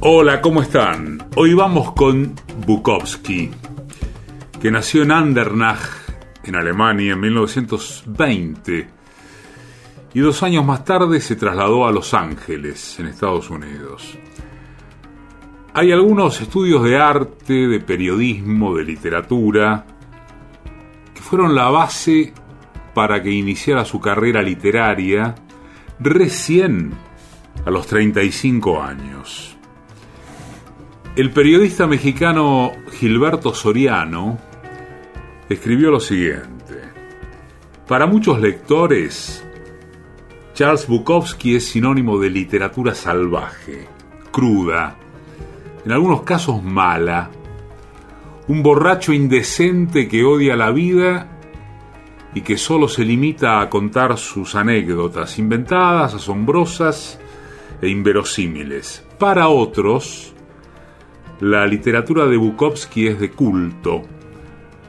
Hola, 0.00 0.40
¿cómo 0.40 0.62
están? 0.62 1.18
Hoy 1.34 1.54
vamos 1.54 1.90
con 1.90 2.32
Bukowski, 2.64 3.50
que 4.60 4.70
nació 4.70 5.02
en 5.02 5.10
Andernach, 5.10 5.80
en 6.44 6.54
Alemania, 6.54 7.14
en 7.14 7.20
1920, 7.20 8.88
y 10.14 10.20
dos 10.20 10.44
años 10.44 10.64
más 10.64 10.84
tarde 10.84 11.20
se 11.20 11.34
trasladó 11.34 11.84
a 11.84 11.90
Los 11.90 12.14
Ángeles, 12.14 13.00
en 13.00 13.06
Estados 13.06 13.50
Unidos. 13.50 14.16
Hay 15.74 15.90
algunos 15.90 16.40
estudios 16.40 16.84
de 16.84 16.96
arte, 16.96 17.66
de 17.66 17.80
periodismo, 17.80 18.76
de 18.76 18.84
literatura, 18.84 19.84
que 21.12 21.20
fueron 21.20 21.56
la 21.56 21.70
base 21.70 22.32
para 22.94 23.20
que 23.20 23.32
iniciara 23.32 23.84
su 23.84 24.00
carrera 24.00 24.42
literaria 24.42 25.34
recién 25.98 26.92
a 27.66 27.70
los 27.70 27.88
35 27.88 28.80
años. 28.80 29.47
El 31.18 31.32
periodista 31.32 31.88
mexicano 31.88 32.70
Gilberto 32.92 33.52
Soriano 33.52 34.38
escribió 35.48 35.90
lo 35.90 35.98
siguiente. 35.98 36.80
Para 37.88 38.06
muchos 38.06 38.40
lectores, 38.40 39.44
Charles 40.54 40.86
Bukowski 40.86 41.56
es 41.56 41.66
sinónimo 41.66 42.20
de 42.20 42.30
literatura 42.30 42.94
salvaje, 42.94 43.88
cruda, 44.30 44.96
en 45.84 45.90
algunos 45.90 46.22
casos 46.22 46.62
mala, 46.62 47.32
un 48.46 48.62
borracho 48.62 49.12
indecente 49.12 50.06
que 50.06 50.22
odia 50.22 50.54
la 50.54 50.70
vida 50.70 51.26
y 52.32 52.42
que 52.42 52.56
solo 52.56 52.86
se 52.86 53.04
limita 53.04 53.60
a 53.60 53.68
contar 53.68 54.16
sus 54.18 54.54
anécdotas 54.54 55.36
inventadas, 55.40 56.14
asombrosas 56.14 57.18
e 57.82 57.88
inverosímiles. 57.88 59.04
Para 59.18 59.48
otros, 59.48 60.32
la 61.40 61.66
literatura 61.66 62.26
de 62.26 62.36
Bukowski 62.36 63.06
es 63.06 63.20
de 63.20 63.30
culto, 63.30 64.02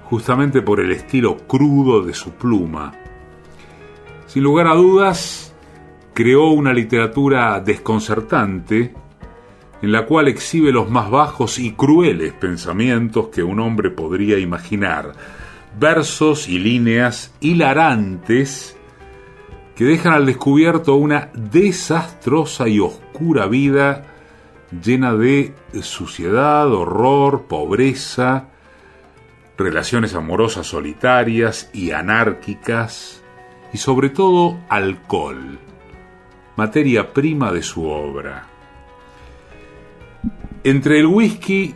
justamente 0.06 0.62
por 0.62 0.80
el 0.80 0.92
estilo 0.92 1.38
crudo 1.38 2.02
de 2.02 2.14
su 2.14 2.32
pluma. 2.32 2.94
Sin 4.26 4.44
lugar 4.44 4.68
a 4.68 4.74
dudas, 4.74 5.56
creó 6.14 6.48
una 6.50 6.74
literatura 6.74 7.60
desconcertante, 7.60 8.94
en 9.82 9.92
la 9.92 10.06
cual 10.06 10.28
exhibe 10.28 10.72
los 10.72 10.90
más 10.90 11.10
bajos 11.10 11.60
y 11.60 11.74
crueles 11.74 12.34
pensamientos 12.34 13.28
que 13.30 13.44
un 13.44 13.60
hombre 13.60 13.92
podría 13.92 14.38
imaginar, 14.40 15.14
versos 15.80 16.50
y 16.50 16.58
líneas 16.60 17.34
hilarantes 17.40 18.76
que 19.76 19.86
dejan 19.86 20.14
al 20.14 20.26
descubierto 20.26 20.96
una 20.96 21.30
desastrosa 21.34 22.68
y 22.68 22.80
oscura 22.80 23.48
vida 23.48 24.19
llena 24.72 25.14
de 25.14 25.54
suciedad, 25.82 26.72
horror, 26.72 27.44
pobreza, 27.44 28.50
relaciones 29.58 30.14
amorosas 30.16 30.68
solitarias 30.68 31.70
y 31.74 31.92
anárquicas, 31.92 33.22
y 33.74 33.78
sobre 33.78 34.10
todo 34.10 34.58
alcohol, 34.70 35.60
materia 36.56 37.14
prima 37.14 37.52
de 37.52 37.64
su 37.64 37.86
obra. 37.86 38.48
Entre 40.64 41.00
el 41.00 41.08
whisky, 41.08 41.76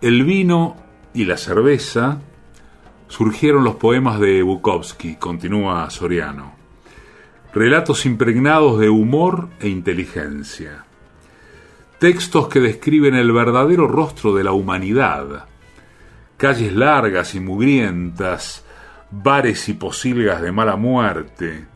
el 0.00 0.24
vino 0.24 0.76
y 1.14 1.24
la 1.24 1.36
cerveza 1.36 2.20
surgieron 3.08 3.64
los 3.64 3.76
poemas 3.76 4.18
de 4.18 4.42
Bukowski, 4.42 5.16
continúa 5.16 5.88
Soriano, 5.90 6.54
relatos 7.54 8.04
impregnados 8.04 8.78
de 8.80 8.88
humor 8.88 9.48
e 9.60 9.68
inteligencia 9.68 10.85
textos 11.98 12.48
que 12.48 12.60
describen 12.60 13.14
el 13.14 13.32
verdadero 13.32 13.88
rostro 13.88 14.34
de 14.34 14.44
la 14.44 14.52
humanidad, 14.52 15.46
calles 16.36 16.74
largas 16.74 17.34
y 17.34 17.40
mugrientas, 17.40 18.64
bares 19.10 19.68
y 19.68 19.74
posilgas 19.74 20.42
de 20.42 20.52
mala 20.52 20.76
muerte, 20.76 21.66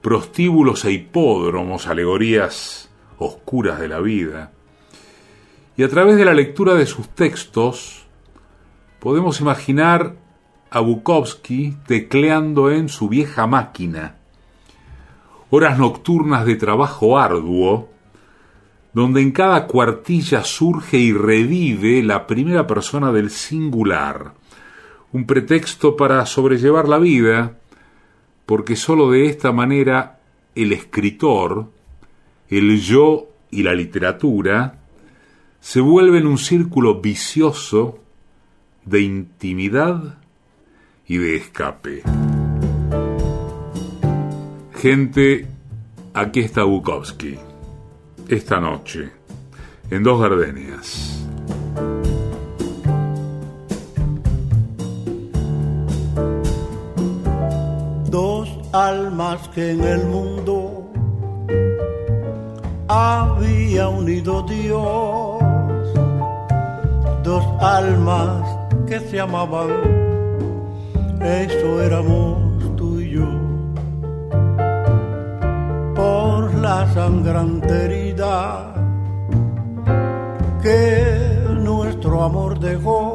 prostíbulos 0.00 0.84
e 0.84 0.92
hipódromos, 0.92 1.86
alegorías 1.86 2.90
oscuras 3.18 3.78
de 3.78 3.88
la 3.88 4.00
vida. 4.00 4.52
Y 5.76 5.82
a 5.82 5.88
través 5.88 6.16
de 6.16 6.24
la 6.24 6.32
lectura 6.32 6.74
de 6.74 6.86
sus 6.86 7.08
textos, 7.10 8.06
podemos 9.00 9.40
imaginar 9.40 10.16
a 10.70 10.80
Bukowski 10.80 11.76
tecleando 11.86 12.70
en 12.70 12.88
su 12.88 13.08
vieja 13.08 13.46
máquina, 13.46 14.16
horas 15.50 15.78
nocturnas 15.78 16.46
de 16.46 16.56
trabajo 16.56 17.18
arduo, 17.18 17.90
donde 18.96 19.20
en 19.20 19.30
cada 19.30 19.66
cuartilla 19.66 20.42
surge 20.42 20.96
y 20.96 21.12
revive 21.12 22.02
la 22.02 22.26
primera 22.26 22.66
persona 22.66 23.12
del 23.12 23.28
singular, 23.28 24.32
un 25.12 25.26
pretexto 25.26 25.96
para 25.96 26.24
sobrellevar 26.24 26.88
la 26.88 26.96
vida, 26.96 27.58
porque 28.46 28.74
sólo 28.74 29.10
de 29.10 29.26
esta 29.26 29.52
manera 29.52 30.20
el 30.54 30.72
escritor, 30.72 31.70
el 32.48 32.80
yo 32.80 33.28
y 33.50 33.64
la 33.64 33.74
literatura 33.74 34.78
se 35.60 35.82
vuelven 35.82 36.26
un 36.26 36.38
círculo 36.38 37.02
vicioso 37.02 37.98
de 38.86 39.02
intimidad 39.02 40.20
y 41.06 41.18
de 41.18 41.36
escape. 41.36 42.02
Gente, 44.72 45.46
aquí 46.14 46.40
está 46.40 46.64
Bukowski 46.64 47.36
esta 48.28 48.60
noche 48.60 49.10
en 49.90 50.02
Dos 50.02 50.20
Gardenias. 50.20 51.24
Dos 58.10 58.48
almas 58.72 59.48
que 59.48 59.70
en 59.70 59.84
el 59.84 60.04
mundo 60.06 60.90
había 62.88 63.88
unido 63.88 64.42
Dios, 64.42 65.42
dos 67.22 67.44
almas 67.60 68.42
que 68.86 69.00
se 69.00 69.20
amaban, 69.20 69.70
eso 71.20 71.82
éramos 71.82 72.45
la 76.66 76.84
sangrante 76.92 77.72
herida 77.84 78.74
que 80.60 80.82
nuestro 81.68 82.24
amor 82.24 82.58
dejó, 82.58 83.14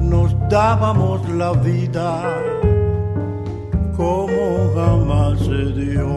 nos 0.00 0.30
dábamos 0.48 1.28
la 1.28 1.52
vida 1.52 2.10
como 3.98 4.44
jamás 4.76 5.38
se 5.40 5.62
dio. 5.80 6.08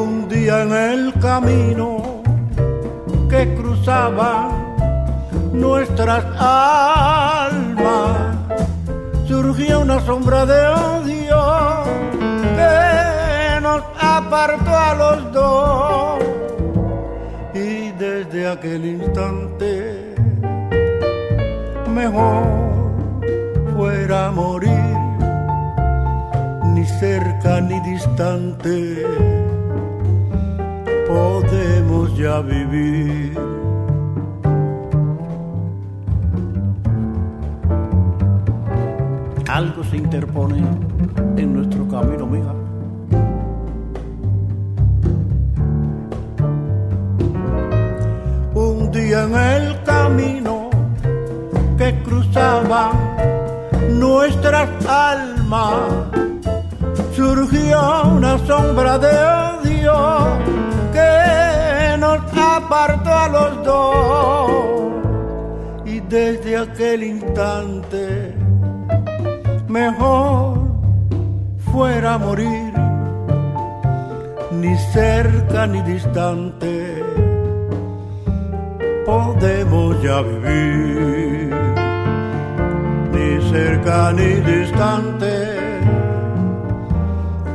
Un 0.00 0.10
día 0.30 0.62
en 0.62 0.72
el 0.72 1.12
camino 1.28 2.22
que 3.28 3.54
cruzaba 3.54 4.32
nuestras 5.52 6.24
almas, 6.38 8.16
surgió 9.28 9.80
una 9.80 10.00
sombra 10.00 10.46
de 10.46 10.60
odio 10.68 11.71
apartó 13.98 14.76
a 14.76 14.94
los 14.94 15.32
dos. 15.32 16.24
Y 17.54 17.92
desde 17.92 18.48
aquel 18.48 18.84
instante 18.84 20.14
mejor 21.88 22.44
fuera 23.76 24.30
morir 24.30 24.96
ni 26.74 26.84
cerca 26.86 27.60
ni 27.60 27.78
distante 27.80 29.04
podemos 31.06 32.16
ya 32.16 32.40
vivir 32.40 33.51
algo 39.62 39.84
se 39.84 39.96
interpone 39.96 40.58
en 41.36 41.54
nuestro 41.54 41.86
camino, 41.88 42.26
mija. 42.26 42.52
en 48.94 49.34
el 49.34 49.82
camino 49.82 50.70
que 51.76 51.94
cruzaba 52.02 52.92
nuestras 53.90 54.68
almas 54.86 55.74
surgió 57.14 58.04
una 58.16 58.38
sombra 58.46 58.98
de 58.98 59.12
odio 59.60 59.94
que 60.92 61.96
nos 61.98 62.20
apartó 62.36 63.10
a 63.12 63.28
los 63.28 63.64
dos 63.64 64.50
y 65.84 66.00
desde 66.00 66.56
aquel 66.56 67.02
instante 67.02 68.41
mejor 69.72 70.58
fuera 71.72 72.18
morir 72.18 72.72
ni 74.60 74.76
cerca 74.92 75.66
ni 75.66 75.80
distante, 75.82 77.02
podemos 79.06 80.02
ya 80.02 80.20
vivir, 80.20 81.54
ni 83.14 83.50
cerca 83.50 84.12
ni 84.12 84.32
distante, 84.52 85.34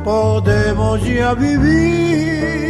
podemos 0.04 1.00
ya 1.04 1.34
vivir. 1.34 2.67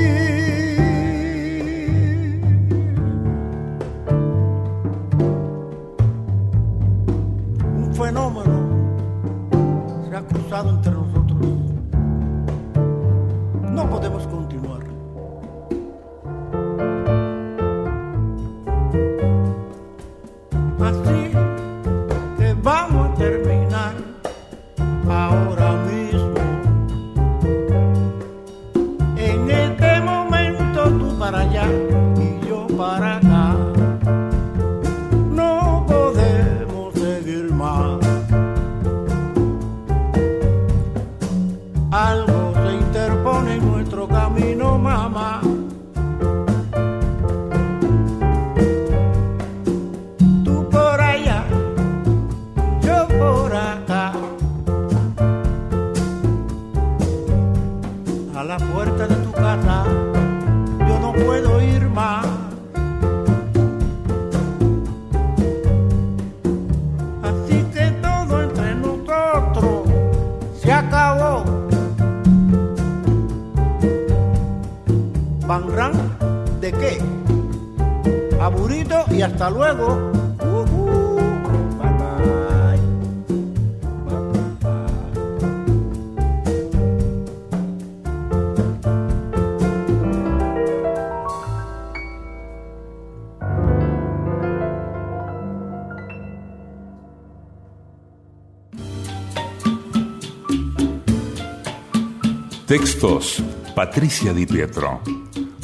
Textos, 102.68 103.42
Patricia 103.74 104.34
Di 104.34 104.44
Pietro. 104.44 105.00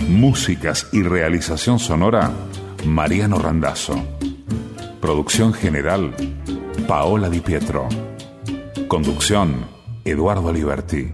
Músicas 0.08 0.88
y 0.90 1.02
realización 1.02 1.78
sonora, 1.78 2.32
Mariano 2.86 3.38
Randazzo. 3.38 4.02
Producción 5.02 5.52
general, 5.52 6.14
Paola 6.88 7.28
Di 7.28 7.40
Pietro. 7.40 7.90
Conducción, 8.88 9.66
Eduardo 10.02 10.50
Liberti. 10.50 11.12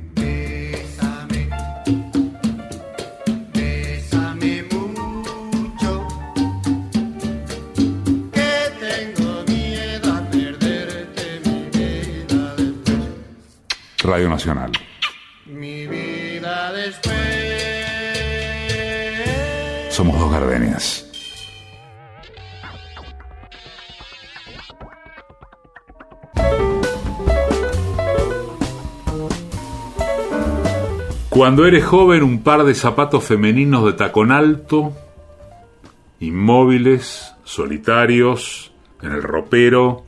Bésame 3.53 4.63
mucho, 4.71 6.07
que 8.33 8.53
tengo 8.79 9.43
miedo 9.49 10.13
a 10.13 10.21
perderte 10.31 11.41
mi 11.45 11.69
vida 11.77 12.55
después, 12.55 14.05
Radio 14.05 14.29
Nacional. 14.29 14.71
Cuando 31.29 31.65
eres 31.65 31.85
joven, 31.85 32.23
un 32.23 32.43
par 32.43 32.65
de 32.65 32.75
zapatos 32.75 33.25
femeninos 33.25 33.87
de 33.87 33.95
tacón 33.95 34.31
alto, 34.31 34.93
inmóviles, 36.19 37.33
solitarios, 37.45 38.73
en 39.01 39.13
el 39.13 39.23
ropero, 39.23 40.05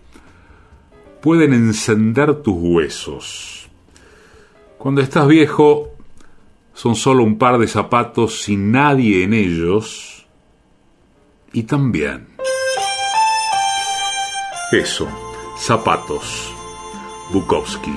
pueden 1.22 1.54
encender 1.54 2.42
tus 2.42 2.56
huesos. 2.58 3.70
Cuando 4.76 5.00
estás 5.00 5.26
viejo, 5.26 5.92
son 6.74 6.96
solo 6.96 7.22
un 7.22 7.38
par 7.38 7.58
de 7.58 7.68
zapatos 7.68 8.42
sin 8.42 8.70
nadie 8.72 9.22
en 9.22 9.32
ellos. 9.32 10.11
Y 11.52 11.64
también. 11.64 12.26
Eso, 14.72 15.06
zapatos. 15.58 16.50
Bukowski. 17.30 17.92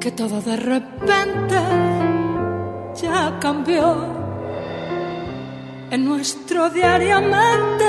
Que 0.00 0.10
todo 0.12 0.40
de 0.40 0.56
repente 0.56 1.60
ya 2.94 3.38
cambió. 3.38 3.94
En 5.90 6.02
nuestro 6.06 6.70
diariamente 6.70 7.84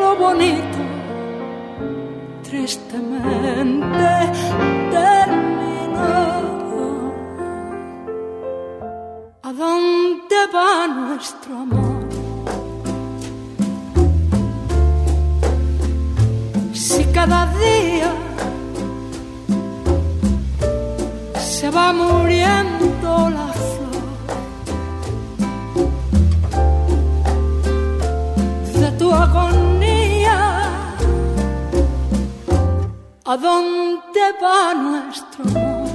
lo 0.00 0.16
bonito 0.16 0.78
tristemente 2.42 4.08
terminó. 4.90 6.36
¿A 9.42 9.52
dónde 9.52 10.36
va 10.54 10.86
nuestro 10.86 11.54
amor? 11.54 11.85
Si 16.88 17.04
cada 17.06 17.40
día 17.64 18.10
se 21.52 21.68
va 21.76 21.92
muriendo 21.92 23.10
la 23.38 23.48
flor 23.62 24.06
de 28.80 28.90
tu 28.98 29.08
agonía, 29.12 30.38
¿a 33.32 33.36
dónde 33.46 34.24
va 34.42 34.60
nuestro 34.86 35.42
amor? 35.48 35.88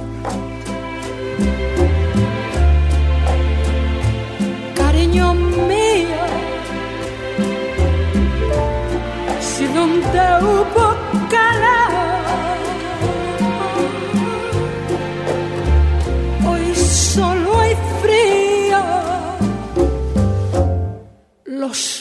Cariño 4.80 5.26
mío, 5.70 6.22
si 9.40 9.64
donde 9.78 10.22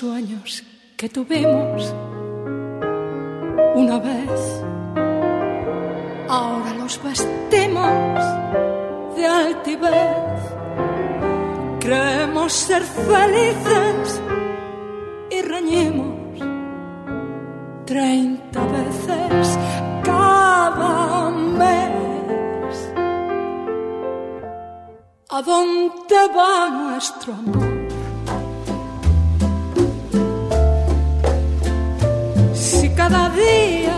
sueños 0.02 0.64
que 0.98 1.08
tuvimos 1.10 1.94
una 3.76 4.00
vez, 4.00 4.64
ahora 6.28 6.74
los 6.74 7.00
vestimos 7.04 8.20
de 9.16 9.28
altivez. 9.28 10.40
Creemos 11.80 12.52
ser 12.52 12.82
felices 12.82 14.22
y 15.30 15.36
engañemos 15.36 16.40
treinta 17.86 18.60
veces 18.78 19.60
cada 20.04 21.30
mes. 21.30 22.76
¿A 25.30 25.42
dónde 25.44 26.20
va 26.36 26.70
nuestro 26.70 27.34
amor? 27.34 27.71
Cada 33.02 33.30
día 33.30 33.98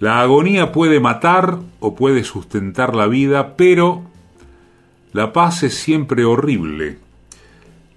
La 0.00 0.20
agonía 0.20 0.70
puede 0.70 1.00
matar 1.00 1.60
o 1.80 1.94
puede 1.94 2.24
sustentar 2.24 2.94
la 2.94 3.06
vida, 3.06 3.56
pero 3.56 4.02
la 5.14 5.32
paz 5.32 5.62
es 5.62 5.78
siempre 5.78 6.26
horrible. 6.26 6.98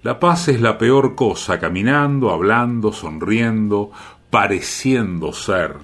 La 0.02 0.18
paz 0.18 0.48
es 0.48 0.62
la 0.62 0.78
peor 0.78 1.14
cosa, 1.14 1.60
caminando, 1.60 2.30
hablando, 2.30 2.94
sonriendo, 2.94 3.90
pareciendo 4.30 5.34
ser. 5.34 5.74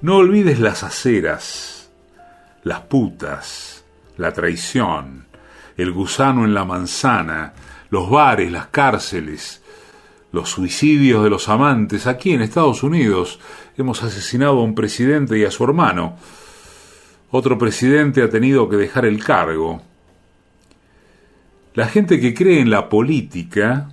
No 0.00 0.16
olvides 0.16 0.58
las 0.58 0.84
aceras, 0.84 1.77
las 2.68 2.82
putas, 2.82 3.82
la 4.18 4.30
traición, 4.30 5.26
el 5.78 5.90
gusano 5.90 6.44
en 6.44 6.52
la 6.52 6.66
manzana, 6.66 7.54
los 7.88 8.10
bares, 8.10 8.52
las 8.52 8.66
cárceles, 8.66 9.62
los 10.32 10.50
suicidios 10.50 11.24
de 11.24 11.30
los 11.30 11.48
amantes. 11.48 12.06
Aquí 12.06 12.32
en 12.32 12.42
Estados 12.42 12.82
Unidos 12.82 13.40
hemos 13.78 14.02
asesinado 14.02 14.58
a 14.58 14.64
un 14.64 14.74
presidente 14.74 15.38
y 15.38 15.46
a 15.46 15.50
su 15.50 15.64
hermano. 15.64 16.18
Otro 17.30 17.56
presidente 17.56 18.22
ha 18.22 18.28
tenido 18.28 18.68
que 18.68 18.76
dejar 18.76 19.06
el 19.06 19.24
cargo. 19.24 19.80
La 21.72 21.88
gente 21.88 22.20
que 22.20 22.34
cree 22.34 22.60
en 22.60 22.68
la 22.68 22.90
política 22.90 23.92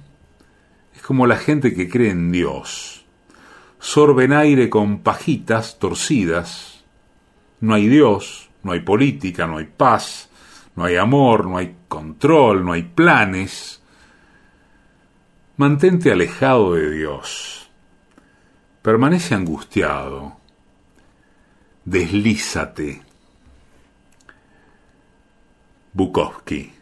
es 0.94 1.02
como 1.02 1.28
la 1.28 1.38
gente 1.38 1.74
que 1.74 1.88
cree 1.88 2.10
en 2.10 2.30
Dios. 2.30 3.06
Sorben 3.80 4.34
aire 4.34 4.70
con 4.70 5.00
pajitas 5.00 5.80
torcidas. 5.80 6.84
No 7.62 7.74
hay 7.74 7.88
Dios, 7.88 8.45
no 8.66 8.72
hay 8.72 8.80
política, 8.80 9.46
no 9.46 9.58
hay 9.58 9.66
paz, 9.66 10.28
no 10.76 10.86
hay 10.86 10.96
amor, 10.96 11.46
no 11.46 11.58
hay 11.58 11.78
control, 11.88 12.66
no 12.66 12.72
hay 12.74 12.82
planes. 12.82 13.80
Mantente 15.56 16.12
alejado 16.12 16.74
de 16.74 16.90
Dios. 16.90 17.70
Permanece 18.82 19.36
angustiado. 19.36 20.38
Deslízate. 21.86 23.04
Bukowski. 25.94 26.74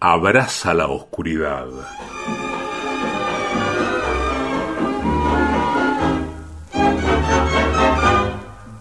Abraza 0.00 0.74
la 0.74 0.88
oscuridad. 0.88 1.68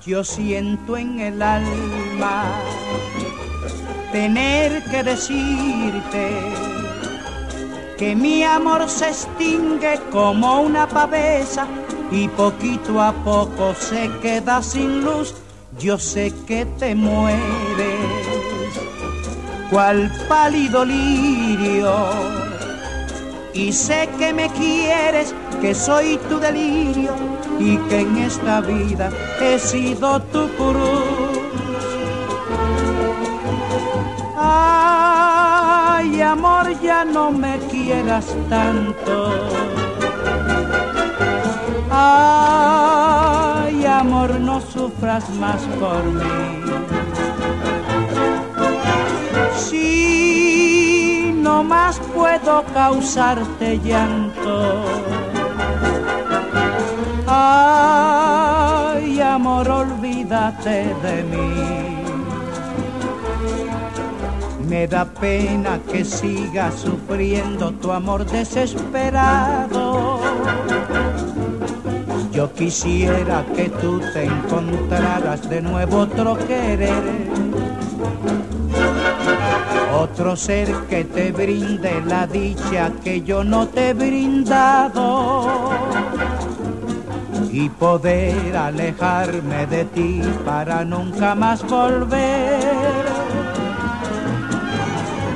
Yo 0.07 0.23
siento 0.23 0.95
en 0.95 1.19
el 1.19 1.41
alma 1.41 2.45
tener 4.13 4.81
que 4.85 5.03
decirte 5.03 6.29
que 7.97 8.15
mi 8.15 8.41
amor 8.41 8.87
se 8.87 9.09
extingue 9.09 9.99
como 10.09 10.61
una 10.61 10.87
pavesa 10.87 11.67
y 12.09 12.29
poquito 12.29 13.01
a 13.01 13.11
poco 13.11 13.75
se 13.75 14.09
queda 14.21 14.63
sin 14.63 15.03
luz. 15.03 15.35
Yo 15.77 15.97
sé 15.97 16.33
que 16.47 16.65
te 16.79 16.95
mueres, 16.95 17.41
cual 19.69 20.09
pálido 20.29 20.85
lirio, 20.85 21.93
y 23.53 23.73
sé 23.73 24.07
que 24.17 24.33
me 24.33 24.49
quieres, 24.51 25.35
que 25.59 25.75
soy 25.75 26.17
tu 26.29 26.39
delirio 26.39 27.36
y 27.59 27.77
que 27.89 28.01
en 28.01 28.17
esta 28.17 28.61
vida 28.61 29.09
he 29.41 29.57
sido 29.59 30.21
tu 30.21 30.47
cruz. 30.55 31.39
Ay, 34.35 36.21
amor, 36.21 36.79
ya 36.81 37.03
no 37.03 37.31
me 37.31 37.57
quieras 37.71 38.35
tanto. 38.49 39.33
Ay, 41.89 43.85
amor, 43.85 44.39
no 44.39 44.61
sufras 44.61 45.29
más 45.31 45.61
por 45.79 46.03
mí. 46.03 46.21
Si 49.57 51.33
no 51.35 51.63
más 51.63 51.99
puedo 52.13 52.63
causarte 52.73 53.79
llanto. 53.79 54.85
Ay, 57.29 59.19
amor, 59.19 59.69
olvídate 59.69 60.95
de 61.03 61.23
mí. 61.23 61.97
Me 64.69 64.87
da 64.87 65.03
pena 65.05 65.79
que 65.91 66.05
siga 66.05 66.71
sufriendo 66.71 67.71
tu 67.73 67.91
amor 67.91 68.25
desesperado. 68.25 70.19
Yo 72.31 72.53
quisiera 72.53 73.43
que 73.55 73.69
tú 73.69 73.99
te 74.13 74.23
encontraras 74.23 75.49
de 75.49 75.61
nuevo 75.61 75.97
otro 75.99 76.37
querer. 76.47 77.03
Otro 79.99 80.35
ser 80.35 80.71
que 80.89 81.03
te 81.03 81.31
brinde 81.31 82.01
la 82.05 82.27
dicha 82.27 82.91
que 83.03 83.21
yo 83.21 83.43
no 83.43 83.67
te 83.67 83.89
he 83.89 83.93
brindado. 83.93 85.47
Y 87.59 87.69
poder 87.69 88.55
alejarme 88.55 89.65
de 89.65 89.83
ti 89.85 90.21
para 90.45 90.85
nunca 90.85 91.33
más 91.33 91.67
volver. 91.67 93.03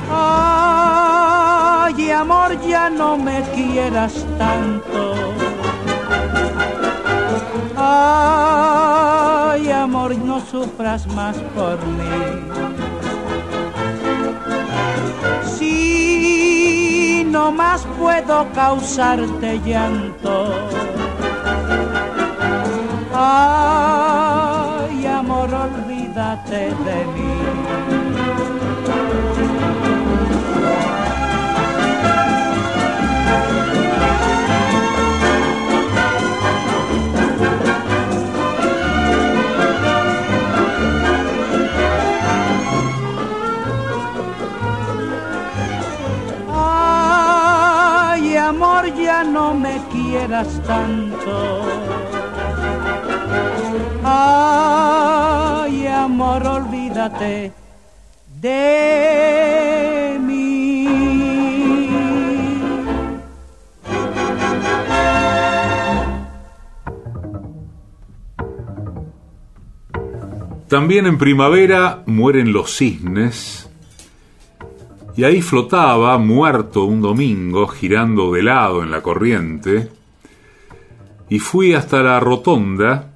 Ay, 0.08 2.10
amor, 2.12 2.60
ya 2.60 2.88
no 2.90 3.18
me 3.18 3.42
quieras 3.56 4.24
tanto. 4.38 5.14
Ay, 7.76 9.68
amor, 9.72 10.16
no 10.16 10.38
sufras 10.46 11.08
más 11.08 11.36
por 11.56 11.76
mí. 11.98 12.22
Si 15.58 17.26
no 17.28 17.50
más 17.50 17.84
puedo 17.98 18.46
causarte 18.52 19.60
llanto 19.66 21.01
Ay, 23.14 25.06
amor, 25.06 25.50
olvídate 25.52 26.74
de 26.86 27.04
mí. 27.14 27.32
Amor, 48.52 48.84
ya 48.94 49.24
no 49.24 49.54
me 49.54 49.80
quieras 49.90 50.60
tanto 50.66 51.62
Ay, 54.04 55.86
amor, 55.86 56.46
olvídate 56.46 57.52
de 58.40 60.18
mí. 60.20 60.86
También 70.68 71.06
en 71.06 71.18
primavera 71.18 72.02
mueren 72.06 72.52
los 72.52 72.76
cisnes 72.76 73.70
y 75.14 75.24
ahí 75.24 75.42
flotaba, 75.42 76.16
muerto 76.18 76.84
un 76.84 77.02
domingo, 77.02 77.66
girando 77.66 78.32
de 78.32 78.42
lado 78.42 78.82
en 78.82 78.90
la 78.90 79.02
corriente, 79.02 79.90
y 81.28 81.38
fui 81.38 81.74
hasta 81.74 82.02
la 82.02 82.18
rotonda 82.18 83.11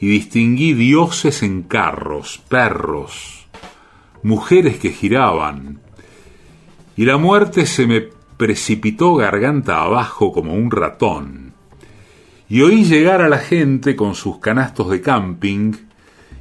y 0.00 0.08
distinguí 0.08 0.72
dioses 0.72 1.42
en 1.42 1.62
carros, 1.62 2.42
perros, 2.48 3.46
mujeres 4.22 4.78
que 4.78 4.90
giraban, 4.90 5.80
y 6.96 7.04
la 7.04 7.18
muerte 7.18 7.66
se 7.66 7.86
me 7.86 8.08
precipitó 8.38 9.14
garganta 9.14 9.82
abajo 9.82 10.32
como 10.32 10.54
un 10.54 10.70
ratón, 10.70 11.52
y 12.48 12.62
oí 12.62 12.84
llegar 12.84 13.20
a 13.20 13.28
la 13.28 13.38
gente 13.38 13.94
con 13.94 14.14
sus 14.14 14.38
canastos 14.38 14.88
de 14.88 15.02
camping 15.02 15.72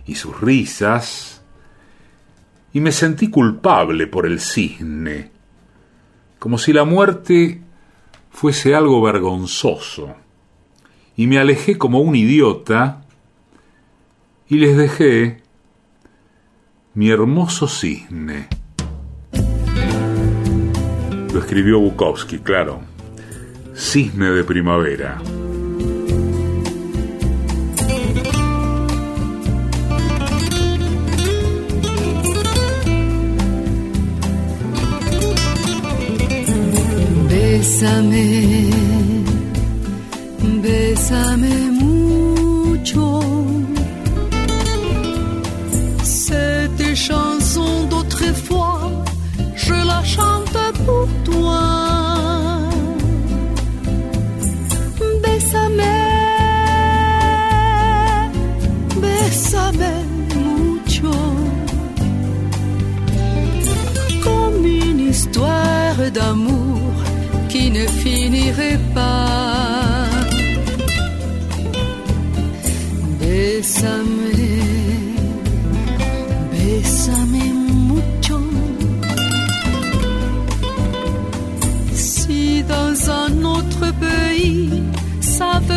y 0.08 0.16
sus 0.16 0.40
risas, 0.40 1.44
y 2.72 2.80
me 2.80 2.94
sentí 2.94 3.30
culpable 3.30 4.08
por 4.08 4.26
el 4.26 4.40
cisne, 4.40 5.32
como 6.40 6.58
si 6.58 6.72
la 6.72 6.86
muerte 6.86 7.62
fuese 8.30 8.74
algo 8.74 9.02
vergonzoso, 9.02 10.16
y 11.18 11.28
me 11.28 11.40
alejé 11.40 11.78
como 11.78 12.00
un 12.00 12.16
idiota, 12.16 13.02
y 14.50 14.58
les 14.58 14.76
dejé 14.76 15.38
mi 16.96 17.12
hermoso 17.12 17.68
cisne. 17.68 18.48
Lo 21.32 21.40
escribió 21.40 21.80
Bukowski, 21.80 22.40
claro. 22.40 22.82
Cisne 23.76 24.32
de 24.32 24.44
primavera. 24.44 25.22
Bésame, 37.30 38.72
bésame 40.62 41.72
mucho 41.72 43.39
chanson 48.20 48.34
d'autrefois, 48.34 48.92
je 49.56 49.74
la 49.74 50.04
chante 50.04 50.58
pour 50.86 51.08
toi. 51.26 51.62
Bésame, 55.24 55.82
bésame 59.02 59.92
mucho. 60.36 61.18
Comme 64.24 64.66
une 64.66 65.10
histoire 65.10 66.12
d'amour 66.14 66.94
qui 67.50 67.72
ne 67.72 67.86
finirait 67.88 68.80
pas. 68.94 70.06
Bésame 73.20 74.19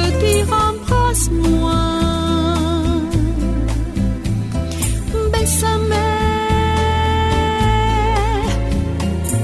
ça 0.03 0.09
veut 0.09 0.19
dire 0.27 0.47
embrasse-moi. 0.69 1.81
Bésame, 5.33 5.95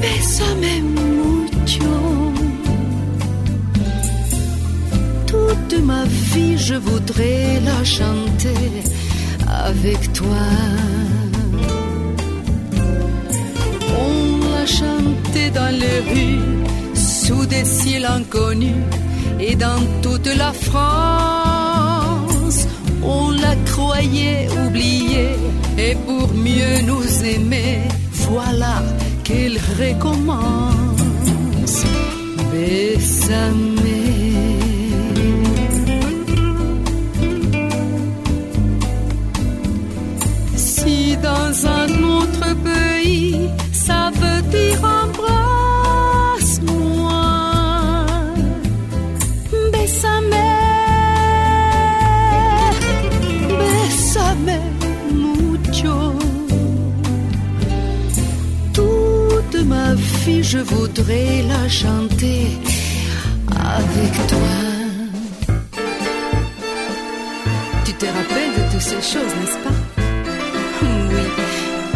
bésame 0.01 0.75
mucho. 0.91 1.97
Toute 5.27 5.79
ma 5.83 6.05
vie, 6.05 6.59
je 6.59 6.75
voudrais 6.75 7.61
la 7.65 7.85
chanter 7.85 8.83
avec 9.47 10.13
toi. 10.13 10.47
chanter 14.67 15.51
dans 15.51 15.75
les 15.83 15.99
rues, 16.11 16.95
sous 16.95 17.47
des 17.47 17.65
ciels 17.65 18.05
inconnus, 18.05 18.85
et 19.41 19.55
dans 19.55 19.81
toute 20.03 20.27
la 20.37 20.53
France, 20.53 21.89
on 23.03 23.31
la 23.31 23.55
croyait 23.67 24.49
oubliée, 24.67 25.37
et 25.79 25.95
pour 26.07 26.29
mieux 26.35 26.83
nous 26.87 27.25
aimer, 27.25 27.81
voilà 28.13 28.83
qu'elle 29.25 29.59
recommence. 29.79 30.99
Je 60.51 60.59
voudrais 60.59 61.43
la 61.43 61.69
chanter 61.69 62.47
avec 63.55 64.13
toi. 64.33 64.55
Tu 67.85 67.93
te 67.93 68.07
rappelles 68.07 68.55
de 68.57 68.73
toutes 68.73 68.81
ces 68.81 69.03
choses, 69.13 69.33
n'est-ce 69.39 69.59
pas? 69.65 69.79
Oui, 71.13 71.27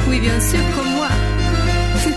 oui, 0.09 0.21
bien 0.21 0.39
sûr, 0.41 0.61
comme 0.77 0.93
moi. 0.99 1.09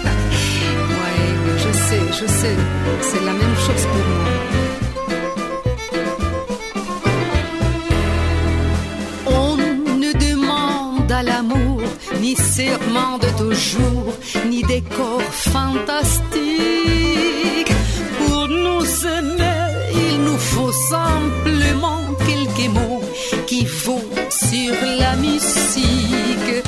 je 1.63 1.71
sais, 1.87 2.01
je 2.19 2.27
sais, 2.39 2.57
c'est 3.01 3.23
la 3.23 3.33
même 3.41 3.55
chose 3.65 3.85
pour 3.93 4.05
moi. 4.11 4.64
Ni 12.25 12.35
serment 12.35 13.19
de 13.19 13.29
toujours, 13.37 14.11
ni 14.49 14.63
décor 14.63 15.21
fantastique. 15.21 16.41
Pour 18.17 18.47
nous 18.47 18.83
aimer, 19.17 19.65
il 19.93 20.15
nous 20.23 20.39
faut 20.51 20.73
simplement 20.89 22.01
Pokémon 22.25 22.99
qui 23.45 23.65
vont 23.65 24.09
sur 24.31 24.73
la 25.01 25.15
musique. 25.17 26.64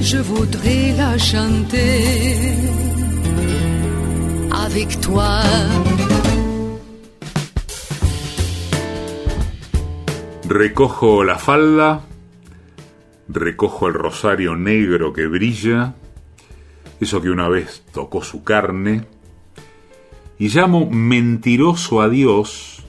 Je 0.00 0.18
voudrais 0.18 0.92
la 0.96 1.16
chanter 1.18 2.04
avec 4.50 5.00
toi. 5.00 5.42
Recojo 10.46 11.24
la 11.24 11.38
falda, 11.38 12.02
recojo 13.28 13.88
el 13.88 13.94
rosario 13.94 14.54
negro 14.56 15.12
que 15.12 15.26
brilla, 15.26 15.94
eso 17.00 17.20
que 17.22 17.30
una 17.30 17.48
vez 17.48 17.82
tocó 17.92 18.22
su 18.22 18.44
carne, 18.44 19.06
y 20.38 20.48
llamo 20.48 20.88
mentiroso 20.90 22.02
a 22.02 22.08
Dios 22.08 22.84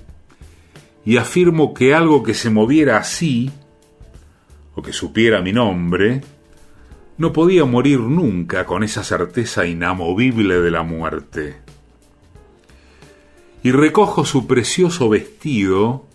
y 1.06 1.18
afirmo 1.18 1.74
que 1.74 1.94
algo 1.94 2.24
que 2.24 2.34
se 2.34 2.50
moviera 2.50 2.98
así, 2.98 3.52
o 4.76 4.82
que 4.82 4.92
supiera 4.92 5.42
mi 5.42 5.54
nombre, 5.54 6.22
no 7.18 7.32
podía 7.32 7.66
morir 7.66 8.00
nunca 8.00 8.66
con 8.66 8.84
esa 8.84 9.04
certeza 9.04 9.66
inamovible 9.66 10.60
de 10.60 10.72
la 10.72 10.84
muerte. 10.84 11.58
Y 13.64 13.72
recojo 13.72 14.26
su 14.26 14.46
precioso 14.48 15.10
vestido, 15.10 16.06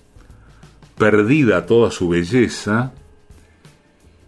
perdida 0.96 1.66
toda 1.66 1.90
su 1.90 2.08
belleza, 2.08 2.92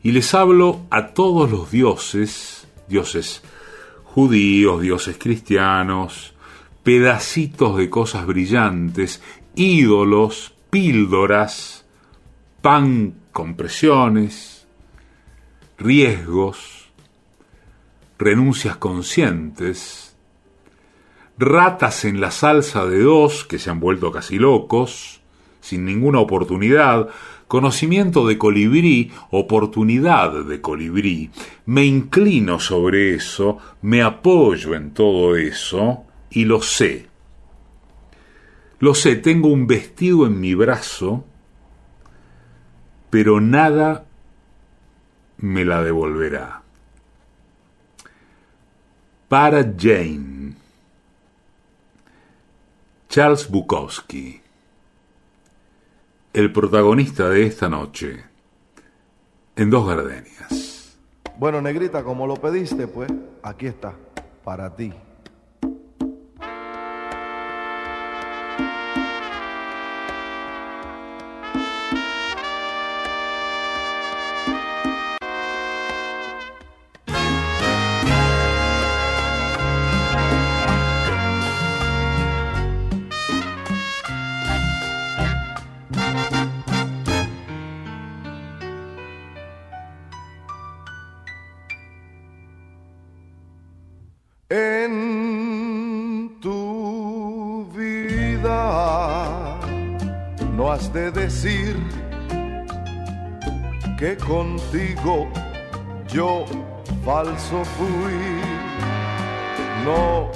y 0.02 0.12
les 0.12 0.34
hablo 0.34 0.80
a 0.90 1.08
todos 1.08 1.50
los 1.50 1.70
dioses, 1.70 2.66
dioses 2.88 3.42
judíos, 4.04 4.80
dioses 4.80 5.16
cristianos, 5.18 6.34
pedacitos 6.82 7.76
de 7.76 7.88
cosas 7.88 8.26
brillantes, 8.26 9.22
ídolos, 9.54 10.54
píldoras, 10.70 11.84
pan 12.60 13.14
con 13.30 13.54
presiones, 13.54 14.61
riesgos, 15.78 16.90
renuncias 18.18 18.76
conscientes, 18.76 20.16
ratas 21.38 22.04
en 22.04 22.20
la 22.20 22.30
salsa 22.30 22.86
de 22.86 23.02
dos 23.02 23.44
que 23.44 23.58
se 23.58 23.70
han 23.70 23.80
vuelto 23.80 24.12
casi 24.12 24.38
locos, 24.38 25.20
sin 25.60 25.84
ninguna 25.84 26.20
oportunidad, 26.20 27.08
conocimiento 27.48 28.26
de 28.26 28.38
colibrí, 28.38 29.12
oportunidad 29.30 30.44
de 30.44 30.60
colibrí. 30.60 31.30
Me 31.66 31.84
inclino 31.84 32.58
sobre 32.58 33.14
eso, 33.14 33.58
me 33.82 34.02
apoyo 34.02 34.74
en 34.74 34.92
todo 34.92 35.36
eso 35.36 36.04
y 36.30 36.44
lo 36.44 36.62
sé. 36.62 37.08
Lo 38.78 38.94
sé, 38.94 39.16
tengo 39.16 39.48
un 39.48 39.66
vestido 39.66 40.26
en 40.26 40.40
mi 40.40 40.54
brazo, 40.54 41.24
pero 43.10 43.40
nada 43.40 44.06
me 45.42 45.64
la 45.64 45.82
devolverá. 45.82 46.62
Para 49.28 49.62
Jane. 49.76 50.54
Charles 53.08 53.48
Bukowski. 53.50 54.40
El 56.32 56.52
protagonista 56.52 57.28
de 57.28 57.46
esta 57.46 57.68
noche. 57.68 58.24
En 59.56 59.68
dos 59.68 59.86
gardenias. 59.86 60.96
Bueno, 61.38 61.60
negrita, 61.60 62.04
como 62.04 62.26
lo 62.26 62.36
pediste, 62.36 62.86
pues 62.86 63.10
aquí 63.42 63.66
está, 63.66 63.94
para 64.44 64.74
ti. 64.74 64.92
Contigo 104.62 105.28
yo 106.08 106.44
falso 107.04 107.64
fui. 107.64 108.40
No, 109.84 110.30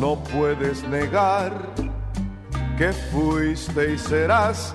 no 0.00 0.16
puedes 0.24 0.82
negar 0.88 1.52
que 2.78 2.92
fuiste 2.92 3.94
y 3.94 3.98
serás 3.98 4.74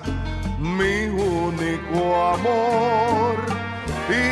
mi 0.58 1.06
único 1.06 2.26
amor. 2.26 3.36
Y 4.08 4.22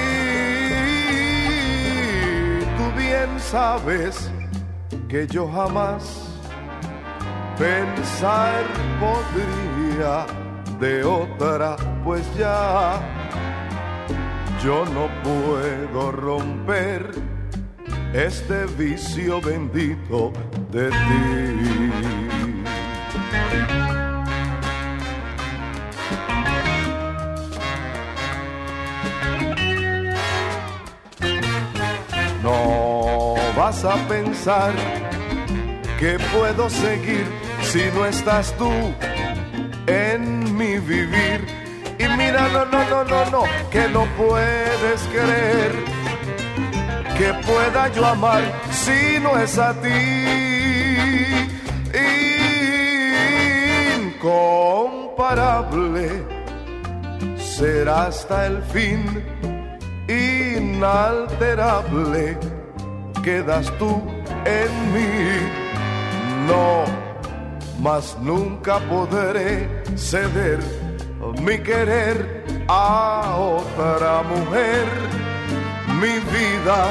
tú 2.77 2.93
bien 2.97 3.41
sabes 3.41 4.31
que 5.09 5.27
yo 5.27 5.49
jamás 5.49 6.29
pensar 7.59 8.65
podría 9.01 10.27
de 10.79 11.05
otra, 11.05 11.77
pues 12.05 12.25
ya 12.37 13.20
yo 14.63 14.85
no 14.85 15.09
puedo 15.23 16.13
romper 16.13 17.11
este 18.13 18.67
vicio 18.67 19.41
bendito 19.41 20.33
de 20.71 20.91
ti. 20.91 21.91
No 32.43 33.35
vas 33.57 33.85
a 33.85 33.97
pensar 34.09 34.75
que 35.99 36.19
puedo 36.35 36.69
seguir 36.69 37.25
si 37.63 37.83
no 37.95 38.05
estás 38.05 38.55
tú 38.59 38.71
en 39.87 40.57
mi 40.57 40.79
vivir. 40.79 41.60
Mira, 42.21 42.49
no, 42.49 42.65
no, 42.67 42.85
no, 42.91 43.05
no, 43.05 43.25
no, 43.31 43.45
que 43.71 43.89
no 43.89 44.05
puedes 44.19 45.01
creer 45.11 45.73
que 47.17 47.33
pueda 47.47 47.89
yo 47.89 48.05
amar 48.05 48.43
si 48.71 49.19
no 49.23 49.39
es 49.39 49.57
a 49.59 49.73
ti. 49.75 49.89
Incomparable 54.01 56.11
será 57.39 58.09
hasta 58.09 58.49
el 58.49 58.63
fin, 58.65 59.25
inalterable 60.09 62.37
quedas 63.25 63.73
tú 63.79 64.03
en 64.45 64.93
mí. 64.93 65.09
No, 66.47 66.85
mas 67.81 68.15
nunca 68.21 68.79
podré 68.91 69.83
ceder 69.97 70.59
mi 71.39 71.59
querer 71.59 72.45
a 72.69 73.37
otra 73.37 74.23
mujer, 74.23 74.87
mi 76.01 76.19
vida 76.31 76.87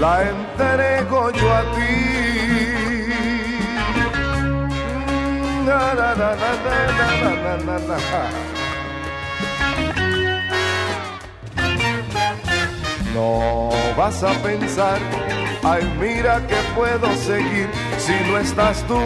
la 0.00 0.22
entrego 0.22 1.30
yo 1.32 1.52
a 1.52 1.62
ti. 1.74 2.16
No 13.14 13.70
vas 13.96 14.22
a 14.22 14.32
pensar, 14.42 14.98
ay 15.64 15.82
mira 15.98 16.46
que 16.46 16.56
puedo 16.74 17.14
seguir 17.16 17.68
si 17.98 18.12
no 18.30 18.38
estás 18.38 18.82
tú 18.86 19.00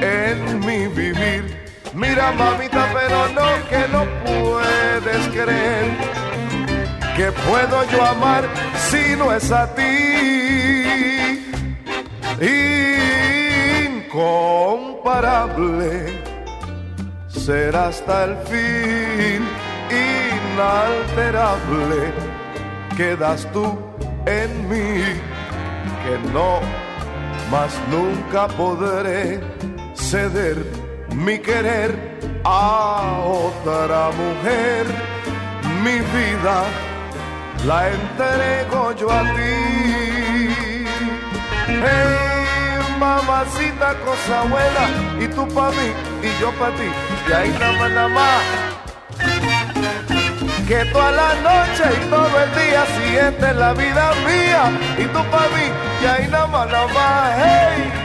en 0.00 0.60
mi 0.60 0.86
vivir. 0.88 1.63
Mira 1.94 2.32
mamita, 2.32 2.88
pero 2.92 3.28
no 3.28 3.46
que 3.68 3.86
no 3.88 4.04
puedes 4.24 5.28
creer 5.28 5.96
que 7.16 7.30
puedo 7.30 7.84
yo 7.90 8.04
amar 8.04 8.48
si 8.90 9.14
no 9.16 9.32
es 9.32 9.52
a 9.52 9.72
ti. 9.74 11.44
Incomparable 14.10 16.20
será 17.28 17.86
hasta 17.86 18.24
el 18.24 18.36
fin, 18.48 19.46
inalterable 20.54 22.12
quedas 22.96 23.46
tú 23.52 23.78
en 24.26 24.68
mí, 24.68 25.00
que 26.02 26.18
no, 26.32 26.58
más 27.52 27.72
nunca 27.88 28.48
podré 28.48 29.40
ceder 29.94 30.83
mi 31.14 31.38
querer 31.38 31.94
a 32.44 33.20
otra 33.24 34.10
mujer. 34.10 34.86
Mi 35.82 35.98
vida 36.00 36.64
la 37.66 37.88
entrego 37.88 38.92
yo 38.92 39.10
a 39.10 39.22
ti. 39.34 39.54
Hey, 41.66 42.78
mamacita, 42.98 43.94
cosa 44.04 44.42
buena, 44.42 44.84
y 45.20 45.28
tú 45.28 45.46
pa' 45.48 45.70
mí 45.70 45.92
y 46.22 46.40
yo 46.40 46.50
pa' 46.52 46.70
ti, 46.70 46.88
y 47.28 47.32
ahí 47.32 47.50
nada 47.58 47.72
más, 47.72 47.90
nada 47.90 48.08
más. 48.08 48.42
Que 50.66 50.84
toda 50.86 51.10
la 51.10 51.34
noche 51.42 51.84
y 51.94 52.08
todo 52.08 52.40
el 52.42 52.50
día, 52.54 52.86
si 52.94 53.16
esta 53.16 53.50
es 53.50 53.56
la 53.56 53.72
vida 53.74 54.12
mía, 54.26 54.70
y 54.98 55.04
tú 55.04 55.18
pa' 55.30 55.48
mí, 55.54 55.66
y 56.02 56.06
ahí 56.06 56.28
nada 56.28 56.46
más, 56.46 56.66
nada 56.68 56.86
más, 56.86 57.32
hey. 57.36 58.03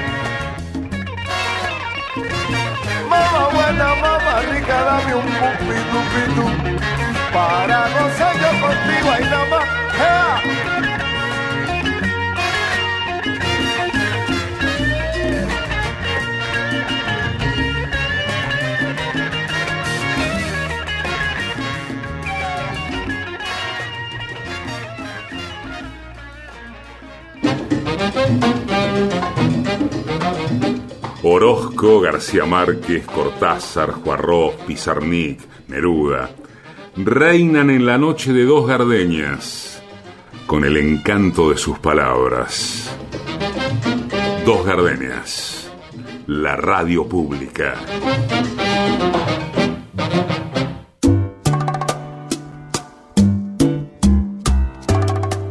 Mamá 3.19 3.49
buena, 3.49 3.95
mamá 3.95 4.39
rica, 4.49 4.77
dame 4.87 5.13
un 5.15 5.25
pupitu, 5.39 5.99
pitu, 6.11 6.45
para 7.33 7.79
gozar 7.89 8.33
yo 8.41 8.51
contigo, 8.61 9.07
ahí 9.11 9.23
nada 9.25 9.45
más, 9.51 9.65
hey. 28.15 28.58
Orozco, 31.21 31.99
García 31.99 32.45
Márquez, 32.45 33.05
Cortázar, 33.05 33.91
Juarroz, 33.91 34.55
Pizarnik, 34.65 35.41
Neruda, 35.67 36.29
reinan 36.95 37.69
en 37.69 37.85
la 37.85 37.97
noche 37.97 38.31
de 38.31 38.45
dos 38.45 38.65
gardeñas, 38.65 39.83
con 40.47 40.63
el 40.63 40.77
encanto 40.77 41.49
de 41.49 41.57
sus 41.57 41.77
palabras. 41.77 42.89
Dos 44.45 44.65
gardenias, 44.65 45.69
la 46.25 46.55
radio 46.55 47.05
pública. 47.05 47.75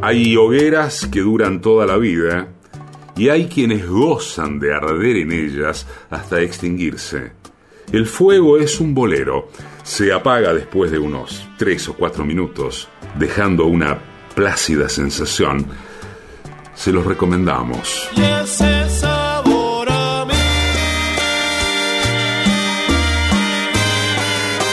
Hay 0.01 0.35
hogueras 0.35 1.05
que 1.05 1.19
duran 1.19 1.61
toda 1.61 1.85
la 1.85 1.97
vida 1.97 2.47
y 3.19 3.27
hay 3.27 3.47
quienes 3.49 3.85
gozan 3.85 4.59
de 4.59 4.73
arder 4.73 5.17
en 5.17 5.33
ellas 5.33 5.85
hasta 6.09 6.39
extinguirse. 6.39 7.33
El 7.91 8.05
fuego 8.05 8.57
es 8.57 8.79
un 8.79 8.95
bolero, 8.95 9.49
se 9.83 10.13
apaga 10.13 10.53
después 10.53 10.89
de 10.89 10.99
unos 10.99 11.45
tres 11.57 11.89
o 11.89 11.95
cuatro 11.95 12.23
minutos, 12.23 12.87
dejando 13.15 13.65
una 13.65 13.99
plácida 14.35 14.87
sensación. 14.87 15.65
Se 16.75 16.93
los 16.93 17.05
recomendamos. 17.05 18.09
Y 18.15 18.21
ese 18.21 18.89
sabor 18.89 19.87
a 19.91 20.25
mí. 20.25 20.33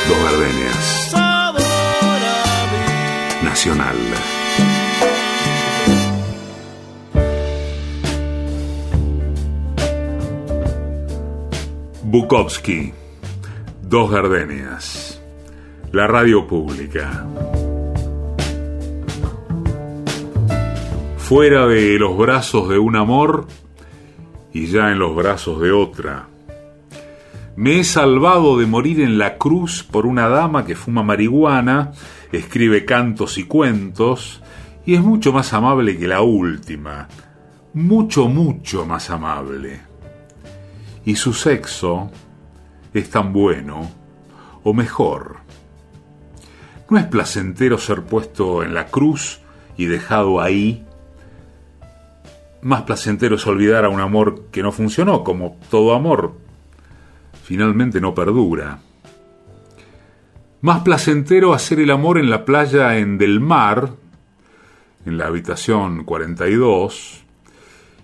Dos 0.08 0.18
Gardenias. 0.22 1.14
Nacional. 3.42 3.96
Bukowski, 12.08 12.92
Dos 13.82 14.12
Gardenias, 14.12 15.20
la 15.90 16.06
radio 16.06 16.46
pública. 16.46 17.26
Fuera 21.18 21.66
de 21.66 21.98
los 21.98 22.16
brazos 22.16 22.68
de 22.68 22.78
un 22.78 22.94
amor 22.94 23.48
y 24.52 24.68
ya 24.68 24.92
en 24.92 25.00
los 25.00 25.16
brazos 25.16 25.60
de 25.60 25.72
otra. 25.72 26.28
Me 27.56 27.80
he 27.80 27.84
salvado 27.84 28.56
de 28.56 28.66
morir 28.66 29.00
en 29.00 29.18
la 29.18 29.36
cruz 29.36 29.82
por 29.82 30.06
una 30.06 30.28
dama 30.28 30.64
que 30.64 30.76
fuma 30.76 31.02
marihuana, 31.02 31.90
escribe 32.30 32.84
cantos 32.84 33.36
y 33.36 33.46
cuentos, 33.46 34.44
y 34.86 34.94
es 34.94 35.00
mucho 35.00 35.32
más 35.32 35.52
amable 35.52 35.98
que 35.98 36.06
la 36.06 36.20
última, 36.20 37.08
mucho, 37.74 38.28
mucho 38.28 38.86
más 38.86 39.10
amable. 39.10 39.95
Y 41.06 41.16
su 41.16 41.32
sexo 41.32 42.10
es 42.92 43.08
tan 43.08 43.32
bueno, 43.32 43.90
o 44.62 44.74
mejor. 44.74 45.36
No 46.90 46.98
es 46.98 47.06
placentero 47.06 47.78
ser 47.78 48.02
puesto 48.02 48.62
en 48.62 48.74
la 48.74 48.88
cruz 48.88 49.40
y 49.78 49.86
dejado 49.86 50.42
ahí. 50.42 50.84
Más 52.60 52.82
placentero 52.82 53.36
es 53.36 53.46
olvidar 53.46 53.86
a 53.86 53.88
un 53.88 54.00
amor 54.00 54.48
que 54.50 54.62
no 54.62 54.70
funcionó, 54.70 55.24
como 55.24 55.56
todo 55.70 55.94
amor 55.94 56.44
finalmente 57.46 58.00
no 58.00 58.12
perdura. 58.12 58.80
Más 60.62 60.82
placentero 60.82 61.54
hacer 61.54 61.78
el 61.78 61.92
amor 61.92 62.18
en 62.18 62.28
la 62.28 62.44
playa 62.44 62.98
en 62.98 63.18
Del 63.18 63.38
Mar, 63.38 63.92
en 65.04 65.16
la 65.16 65.26
habitación 65.26 66.02
42, 66.02 67.24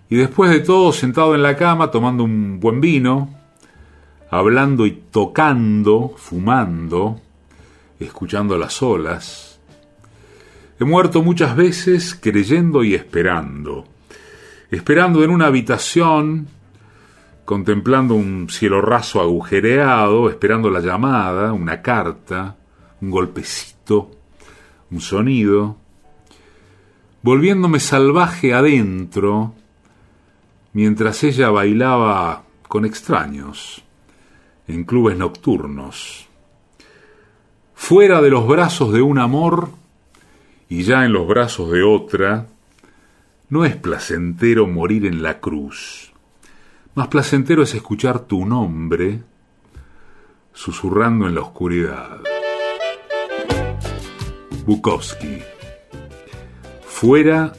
y 0.08 0.16
después 0.16 0.50
de 0.50 0.60
todo 0.60 0.92
sentado 0.92 1.34
en 1.34 1.42
la 1.42 1.56
cama 1.56 1.90
tomando 1.90 2.24
un 2.24 2.60
buen 2.60 2.80
vino, 2.80 3.30
hablando 4.30 4.86
y 4.86 4.92
tocando, 5.10 6.14
fumando, 6.16 7.20
escuchando 8.00 8.56
las 8.58 8.82
olas. 8.82 9.60
He 10.78 10.84
muerto 10.84 11.22
muchas 11.22 11.54
veces 11.54 12.18
creyendo 12.20 12.82
y 12.82 12.94
esperando, 12.94 13.84
esperando 14.70 15.22
en 15.22 15.30
una 15.30 15.46
habitación, 15.46 16.48
contemplando 17.44 18.14
un 18.14 18.48
cielo 18.50 18.80
raso 18.80 19.20
agujereado, 19.20 20.28
esperando 20.28 20.70
la 20.70 20.80
llamada, 20.80 21.52
una 21.52 21.82
carta, 21.82 22.56
un 23.00 23.10
golpecito, 23.10 24.10
un 24.90 25.00
sonido, 25.00 25.76
volviéndome 27.22 27.80
salvaje 27.80 28.54
adentro, 28.54 29.54
mientras 30.72 31.22
ella 31.24 31.50
bailaba 31.50 32.44
con 32.68 32.85
extraños 32.85 33.82
en 34.66 34.85
clubes 34.85 35.16
nocturnos, 35.16 36.28
fuera 37.74 38.22
de 38.22 38.30
los 38.30 38.46
brazos 38.46 38.92
de 38.92 39.02
un 39.02 39.18
amor 39.18 39.70
y 40.68 40.85
ya 40.85 41.04
en 41.04 41.12
los 41.12 41.26
brazos 41.26 41.70
de 41.70 41.82
otra, 41.82 42.46
no 43.48 43.64
es 43.64 43.76
placentero 43.76 44.66
morir 44.66 45.04
en 45.04 45.22
la 45.22 45.40
cruz. 45.40 46.12
Más 46.94 47.08
placentero 47.08 47.62
es 47.62 47.74
escuchar 47.74 48.20
tu 48.20 48.46
nombre 48.46 49.22
susurrando 50.54 51.26
en 51.26 51.35
la 51.35 51.42
oscuridad. 51.42 52.20
Bukowski. 54.64 55.42
Fuera 56.87 57.52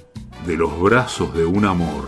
de 0.45 0.55
los 0.55 0.79
brazos 0.79 1.33
de 1.33 1.45
un 1.45 1.65
amor. 1.65 2.05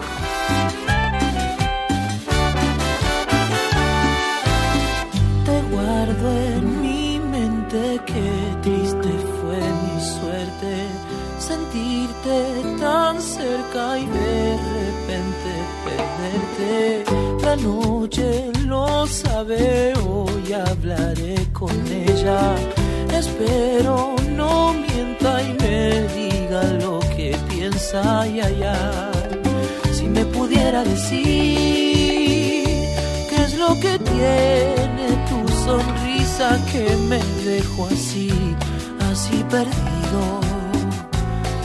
Noche 17.58 18.52
lo 18.66 19.06
sabe, 19.08 19.94
hoy 20.06 20.54
hablaré 20.54 21.36
con 21.54 21.72
ella. 21.88 22.56
Espero 23.12 24.16
no 24.32 24.74
mienta 24.74 25.42
y 25.42 25.54
me 25.62 26.02
diga 26.18 26.64
lo 26.82 27.00
que 27.16 27.36
piensa, 27.50 28.28
y 28.28 28.42
allá 28.42 29.12
Si 29.94 30.06
me 30.08 30.26
pudiera 30.26 30.84
decir 30.84 32.66
qué 33.30 33.38
es 33.46 33.58
lo 33.58 33.80
que 33.80 33.98
tiene 34.00 35.08
tu 35.30 35.40
sonrisa 35.66 36.60
que 36.72 36.96
me 37.10 37.20
dejó 37.44 37.88
así, 37.88 38.30
así 39.12 39.44
perdido, 39.50 40.24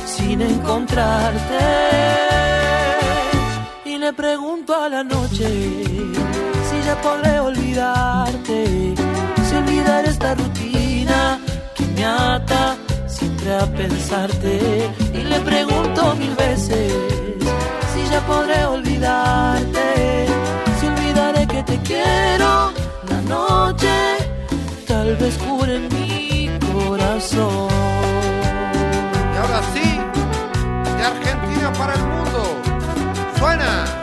sin 0.06 0.40
encontrarte. 0.40 2.59
Pregunto 4.16 4.74
a 4.74 4.88
la 4.88 5.04
noche 5.04 5.46
si 5.46 6.76
ya 6.84 7.00
podré 7.00 7.38
olvidarte, 7.38 8.94
si 9.48 9.54
olvidar 9.54 10.04
esta 10.04 10.34
rutina 10.34 11.38
que 11.74 11.84
me 11.94 12.04
ata 12.04 12.76
siempre 13.06 13.54
a 13.54 13.66
pensarte. 13.66 14.90
Y 15.14 15.22
le 15.22 15.40
pregunto 15.40 16.14
mil 16.16 16.34
veces 16.34 16.92
si 17.94 18.10
ya 18.10 18.20
podré 18.26 18.64
olvidarte, 18.66 20.26
si 20.80 20.86
olvidaré 20.86 21.46
que 21.46 21.62
te 21.62 21.78
quiero 21.78 22.72
la 23.08 23.20
noche, 23.28 23.94
tal 24.86 25.16
vez 25.16 25.38
cure 25.38 25.78
mi 25.78 26.50
corazón. 26.72 27.68
Y 29.32 29.36
ahora 29.38 29.62
sí, 29.72 29.98
de 30.98 31.04
Argentina 31.04 31.72
para 31.78 31.94
el 31.94 32.02
mundo, 32.02 32.42
suena 33.38 33.99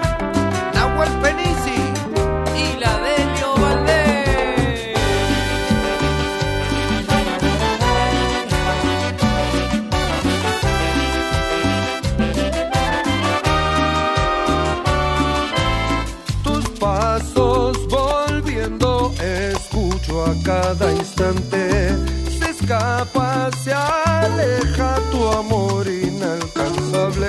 instante. 21.27 21.95
Se 22.39 22.49
escapa, 22.49 23.49
se 23.63 23.73
aleja 23.73 24.99
tu 25.11 25.27
amor 25.27 25.87
inalcanzable. 25.87 27.27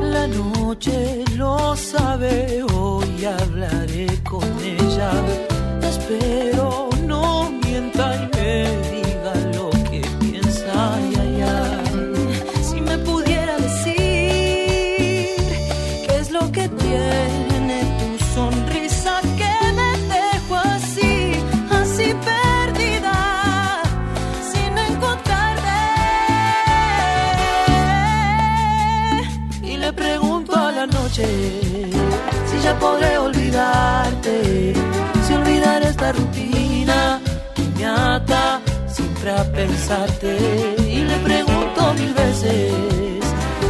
La 0.00 0.26
noche 0.26 1.24
lo 1.36 1.76
sabe, 1.76 2.62
hoy 2.72 3.24
hablaré 3.24 4.06
con 4.22 4.44
ella. 4.62 5.12
Espero 5.82 6.55
Y 39.88 41.04
le 41.04 41.16
pregunto 41.18 41.94
mil 41.94 42.12
veces 42.12 42.72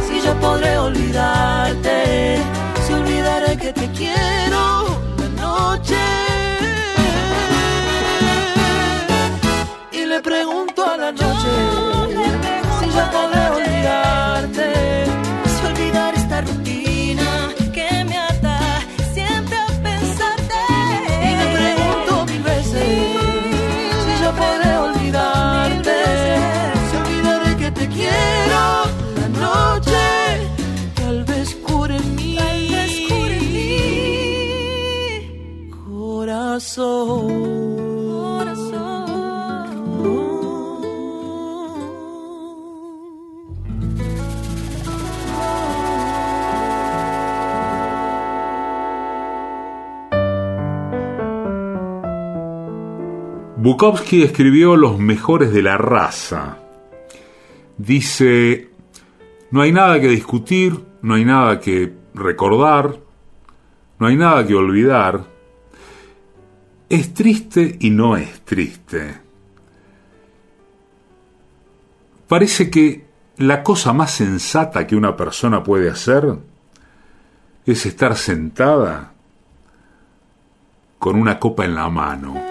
si 0.07 0.19
ya 0.19 0.33
podré 0.39 0.75
olvidarte, 0.79 2.39
si 2.87 2.93
olvidaré 2.93 3.55
que 3.55 3.71
te 3.71 3.87
quiero 3.91 4.87
la 5.19 5.29
noche. 5.39 6.26
Bukowski 53.67 54.23
escribió 54.23 54.77
Los 54.77 54.97
mejores 54.97 55.51
de 55.51 55.61
la 55.61 55.77
raza. 55.77 56.59
Dice, 57.77 58.69
no 59.51 59.61
hay 59.61 59.73
nada 59.73 59.99
que 59.99 60.07
discutir, 60.07 60.85
no 61.01 61.15
hay 61.15 61.25
nada 61.25 61.59
que 61.59 61.91
recordar, 62.13 62.97
no 63.99 64.07
hay 64.07 64.15
nada 64.15 64.47
que 64.47 64.55
olvidar. 64.55 65.25
Es 66.87 67.13
triste 67.13 67.75
y 67.81 67.89
no 67.89 68.15
es 68.15 68.39
triste. 68.45 69.17
Parece 72.29 72.69
que 72.69 73.05
la 73.35 73.63
cosa 73.63 73.91
más 73.91 74.11
sensata 74.11 74.87
que 74.87 74.95
una 74.95 75.17
persona 75.17 75.61
puede 75.61 75.89
hacer 75.89 76.37
es 77.65 77.85
estar 77.85 78.15
sentada 78.15 79.11
con 80.97 81.17
una 81.19 81.37
copa 81.37 81.65
en 81.65 81.75
la 81.75 81.89
mano. 81.89 82.46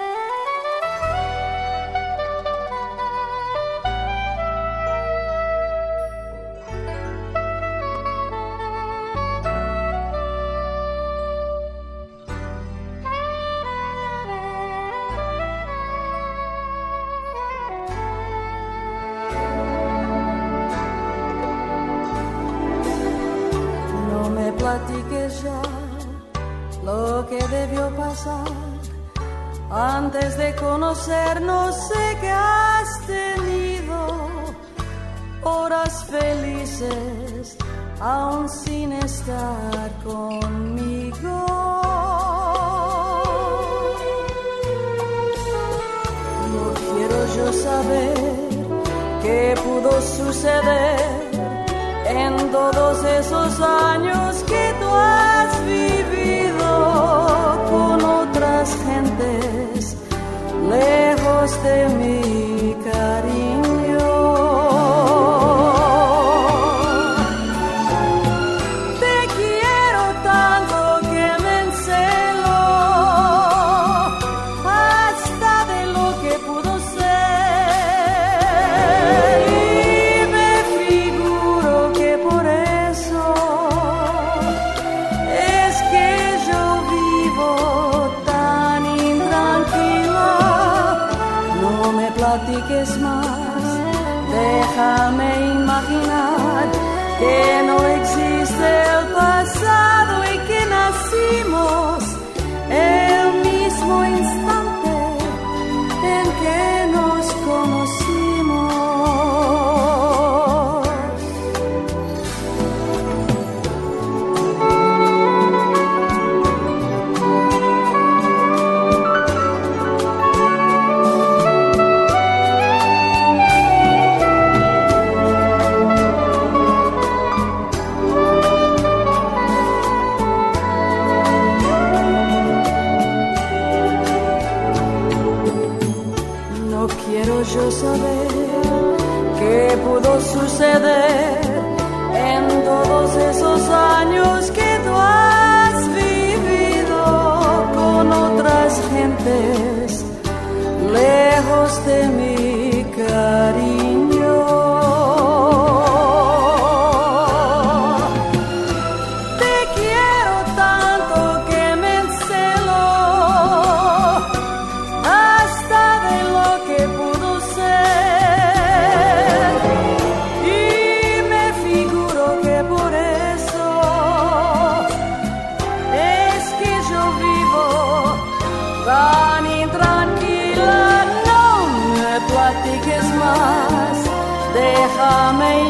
Platiques 92.66 92.98
más, 92.98 93.62
déjame 94.32 95.52
imaginar 95.52 96.66
que 97.18 97.62
no 97.64 97.86
existe 97.86 98.15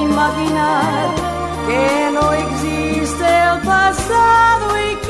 imaginar 0.02 1.08
que 1.66 2.10
no 2.12 2.32
existe 2.32 3.24
el 3.24 3.60
pasado 3.60 4.66
y 4.78 5.05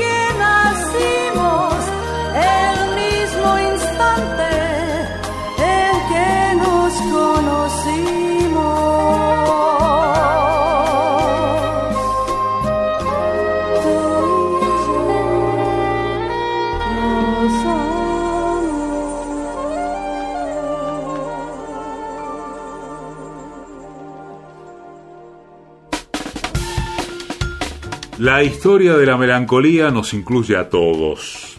La 28.27 28.43
historia 28.43 28.97
de 28.97 29.05
la 29.05 29.15
melancolía 29.15 29.89
nos 29.89 30.13
incluye 30.13 30.57
a 30.57 30.67
todos. 30.67 31.57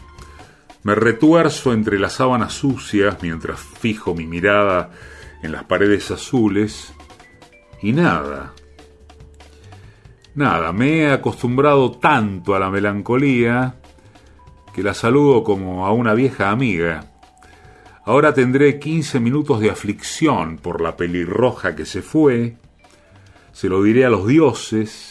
Me 0.82 0.94
retuerzo 0.94 1.72
entre 1.72 1.98
las 1.98 2.12
sábanas 2.12 2.52
sucias 2.52 3.16
mientras 3.22 3.58
fijo 3.58 4.14
mi 4.14 4.26
mirada 4.26 4.90
en 5.42 5.52
las 5.52 5.64
paredes 5.64 6.10
azules 6.10 6.92
y 7.80 7.92
nada. 7.92 8.52
Nada, 10.34 10.74
me 10.74 10.98
he 10.98 11.10
acostumbrado 11.10 11.92
tanto 11.92 12.54
a 12.54 12.58
la 12.58 12.68
melancolía 12.68 13.76
que 14.74 14.82
la 14.82 14.92
saludo 14.92 15.44
como 15.44 15.86
a 15.86 15.92
una 15.92 16.12
vieja 16.12 16.50
amiga. 16.50 17.12
Ahora 18.04 18.34
tendré 18.34 18.78
15 18.78 19.20
minutos 19.20 19.60
de 19.60 19.70
aflicción 19.70 20.58
por 20.58 20.82
la 20.82 20.98
pelirroja 20.98 21.74
que 21.74 21.86
se 21.86 22.02
fue. 22.02 22.56
Se 23.52 23.70
lo 23.70 23.82
diré 23.82 24.04
a 24.04 24.10
los 24.10 24.26
dioses 24.26 25.07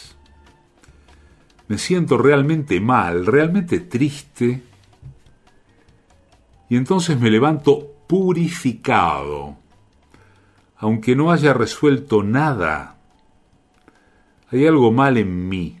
me 1.68 1.76
siento 1.78 2.16
realmente 2.16 2.80
mal, 2.80 3.26
realmente 3.26 3.80
triste, 3.80 4.62
y 6.70 6.76
entonces 6.76 7.18
me 7.20 7.30
levanto 7.30 7.94
purificado, 8.06 9.56
aunque 10.76 11.14
no 11.14 11.30
haya 11.30 11.52
resuelto 11.52 12.22
nada. 12.22 12.96
Hay 14.50 14.66
algo 14.66 14.92
mal 14.92 15.18
en 15.18 15.48
mí, 15.48 15.78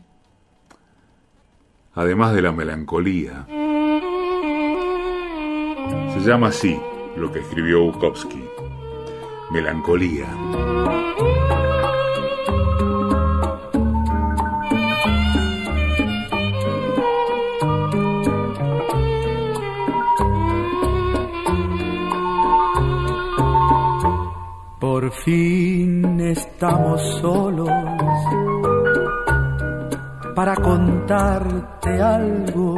además 1.94 2.34
de 2.34 2.42
la 2.42 2.52
melancolía. 2.52 3.46
Se 6.14 6.20
llama 6.20 6.48
así 6.48 6.78
lo 7.16 7.32
que 7.32 7.40
escribió 7.40 7.82
Bukowski, 7.84 8.44
melancolía. 9.50 10.26
Por 25.08 25.16
fin 25.22 26.20
estamos 26.20 27.00
solos 27.22 27.70
para 30.36 30.54
contarte 30.56 32.02
algo. 32.02 32.76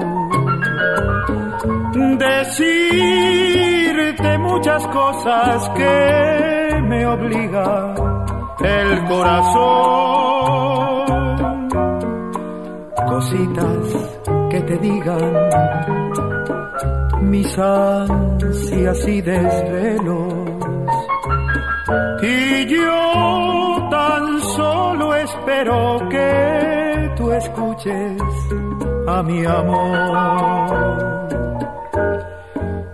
Decirte 2.19 3.19
muchas 4.39 4.87
cosas 4.87 5.69
que 5.71 6.81
me 6.85 7.05
obliga 7.05 7.95
el 8.61 9.05
corazón. 9.09 9.89
Cositas 13.09 13.87
que 14.51 14.61
te 14.61 14.79
digan 14.79 15.35
mis 17.23 17.59
ansias 17.59 19.09
y 19.09 19.21
desvelos. 19.21 20.30
Y 22.23 22.67
yo 22.67 23.89
tan 23.91 24.41
solo 24.43 25.15
espero 25.15 26.07
que 26.11 27.11
tú 27.17 27.33
escuches 27.33 28.23
a 29.07 29.23
mi 29.23 29.45
amor. 29.47 31.01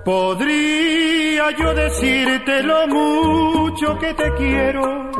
Podría 0.04 1.50
yo 1.58 1.74
decirte 1.74 2.62
lo 2.62 2.86
mucho 2.86 3.98
que 3.98 4.14
te 4.14 4.32
quiero 4.34 5.10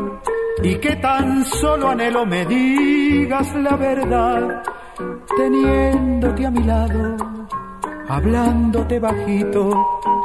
y 0.62 0.76
que 0.76 0.94
tan 0.96 1.44
solo 1.44 1.88
anhelo 1.88 2.24
me 2.24 2.46
digas 2.46 3.52
la 3.56 3.76
verdad, 3.76 4.62
teniéndote 5.36 6.46
a 6.46 6.50
mi 6.52 6.62
lado, 6.62 7.16
hablándote 8.08 9.00
bajito, 9.00 9.70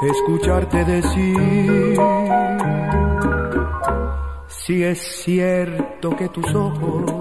escucharte 0.03 0.85
decir. 0.85 1.97
Si 4.65 4.83
es 4.83 4.99
cierto 5.23 6.15
que 6.15 6.29
tus 6.29 6.53
ojos 6.53 7.11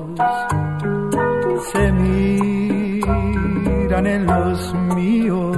se 1.72 1.92
miran 1.92 3.06
en 4.06 4.26
los 4.26 4.74
míos, 4.94 5.56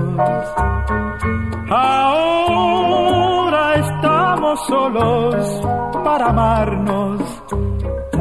ahora 1.69 3.75
estamos 3.75 4.61
solos 4.69 5.63
para 6.05 6.29
amarnos 6.29 7.21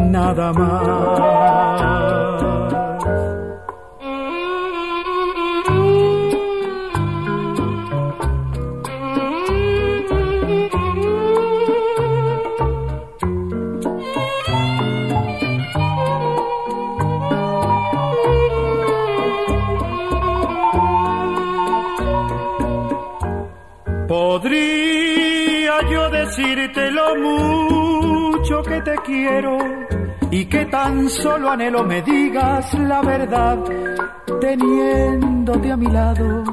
nada 0.10 0.52
más. 0.54 2.61
Decirte 26.32 26.92
lo 26.92 27.16
mucho 27.18 28.64
que 28.64 28.82
te 28.82 28.96
quiero 29.06 29.58
y 30.32 30.46
que 30.46 30.66
tan 30.66 31.10
solo 31.10 31.52
anhelo 31.52 31.84
me 31.84 32.02
digas 32.04 32.74
la 32.76 33.02
verdad, 33.02 33.60
teniéndote 34.40 35.72
a 35.72 35.78
mi 35.78 35.88
lado, 35.88 36.44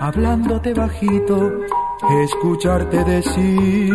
hablándote 0.00 0.72
bajito, 0.72 1.52
escucharte 2.22 3.04
decir. 3.04 3.92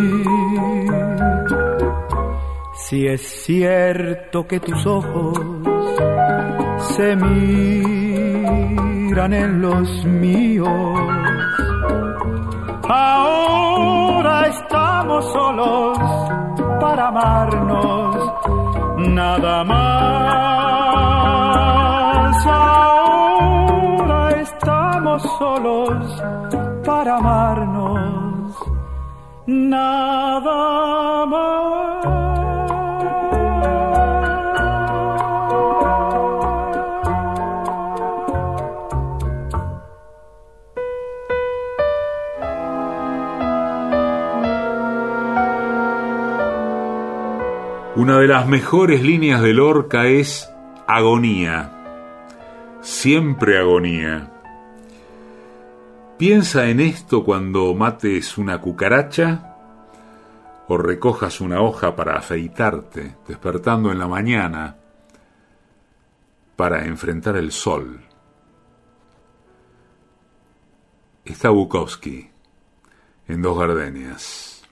Si 2.74 3.08
es 3.08 3.20
cierto 3.44 4.46
que 4.46 4.60
tus 4.60 4.86
ojos 4.86 5.36
se 6.96 7.16
miran 7.16 8.12
en 9.32 9.60
los 9.60 10.04
míos, 10.04 10.68
ahora 12.84 13.59
estamos 15.20 15.32
solos 15.32 15.98
para 16.80 17.08
amarnos, 17.08 18.16
nada 18.98 19.64
más. 19.64 19.86
Ahora 22.46 24.30
estamos 24.40 25.22
solos 25.38 26.22
para 26.84 27.16
amarnos, 27.16 28.56
nada 29.46 31.26
más. 31.26 31.79
Una 48.10 48.18
de 48.18 48.26
las 48.26 48.48
mejores 48.48 49.04
líneas 49.04 49.40
de 49.40 49.54
Lorca 49.54 50.06
es 50.06 50.50
agonía. 50.88 51.70
Siempre 52.80 53.56
agonía. 53.56 54.32
Piensa 56.18 56.66
en 56.66 56.80
esto 56.80 57.22
cuando 57.22 57.72
mates 57.72 58.36
una 58.36 58.60
cucaracha 58.60 59.54
o 60.66 60.76
recojas 60.76 61.40
una 61.40 61.60
hoja 61.60 61.94
para 61.94 62.16
afeitarte, 62.16 63.14
despertando 63.28 63.92
en 63.92 64.00
la 64.00 64.08
mañana 64.08 64.76
para 66.56 66.86
enfrentar 66.86 67.36
el 67.36 67.52
sol. 67.52 68.00
Está 71.24 71.50
Bukowski 71.50 72.28
en 73.28 73.40
dos 73.40 73.56
gardenias. 73.56 74.64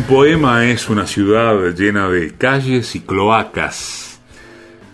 poema 0.09 0.65
es 0.65 0.89
una 0.89 1.05
ciudad 1.05 1.75
llena 1.75 2.09
de 2.09 2.33
calles 2.33 2.95
y 2.95 3.01
cloacas, 3.01 4.19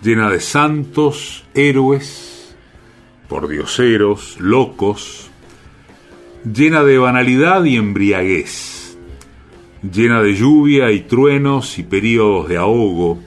llena 0.01 0.30
de 0.30 0.41
santos, 0.41 1.45
héroes, 1.53 2.53
pordioseros, 3.30 4.38
locos, 4.41 5.30
llena 6.43 6.84
de 6.84 6.97
banalidad 6.97 7.63
y 7.63 7.78
embriaguez, 7.78 8.97
llena 9.89 10.22
de 10.22 10.36
lluvia 10.36 10.91
y 10.91 10.99
truenos 10.99 11.80
y 11.80 11.84
períodos 11.84 12.49
de 12.49 12.57
ahogo. 12.57 13.22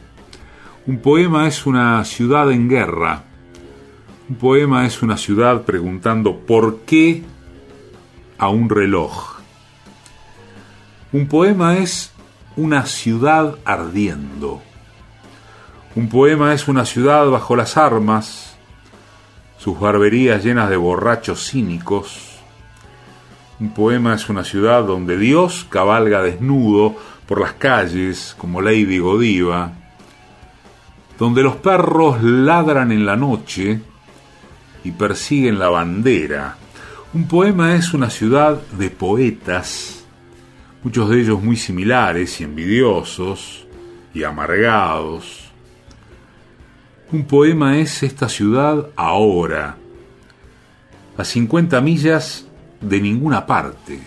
Un 0.86 0.98
poema 0.98 1.48
es 1.48 1.64
una 1.64 2.04
ciudad 2.04 2.52
en 2.52 2.68
guerra. 2.68 3.24
Un 4.28 4.36
poema 4.36 4.86
es 4.86 5.00
una 5.00 5.16
ciudad 5.16 5.62
preguntando 5.62 6.40
por 6.40 6.80
qué 6.80 7.22
a 8.36 8.50
un 8.50 8.68
reloj. 8.68 9.37
Un 11.10 11.26
poema 11.26 11.78
es 11.78 12.12
una 12.54 12.84
ciudad 12.84 13.54
ardiendo. 13.64 14.60
Un 15.94 16.10
poema 16.10 16.52
es 16.52 16.68
una 16.68 16.84
ciudad 16.84 17.30
bajo 17.30 17.56
las 17.56 17.78
armas, 17.78 18.58
sus 19.56 19.80
barberías 19.80 20.44
llenas 20.44 20.68
de 20.68 20.76
borrachos 20.76 21.48
cínicos. 21.48 22.40
Un 23.58 23.72
poema 23.72 24.16
es 24.16 24.28
una 24.28 24.44
ciudad 24.44 24.84
donde 24.84 25.16
Dios 25.16 25.66
cabalga 25.70 26.22
desnudo 26.22 26.94
por 27.26 27.40
las 27.40 27.54
calles 27.54 28.36
como 28.36 28.60
Lady 28.60 28.98
Godiva, 28.98 29.72
donde 31.18 31.42
los 31.42 31.56
perros 31.56 32.22
ladran 32.22 32.92
en 32.92 33.06
la 33.06 33.16
noche 33.16 33.80
y 34.84 34.90
persiguen 34.90 35.58
la 35.58 35.70
bandera. 35.70 36.58
Un 37.14 37.26
poema 37.26 37.76
es 37.76 37.94
una 37.94 38.10
ciudad 38.10 38.60
de 38.72 38.90
poetas 38.90 39.97
muchos 40.82 41.10
de 41.10 41.20
ellos 41.20 41.42
muy 41.42 41.56
similares 41.56 42.40
y 42.40 42.44
envidiosos 42.44 43.66
y 44.14 44.24
amargados. 44.24 45.50
Un 47.10 47.24
poema 47.24 47.78
es 47.78 48.02
esta 48.02 48.28
ciudad 48.28 48.88
ahora, 48.96 49.76
a 51.16 51.24
50 51.24 51.80
millas 51.80 52.46
de 52.80 53.00
ninguna 53.00 53.46
parte, 53.46 53.98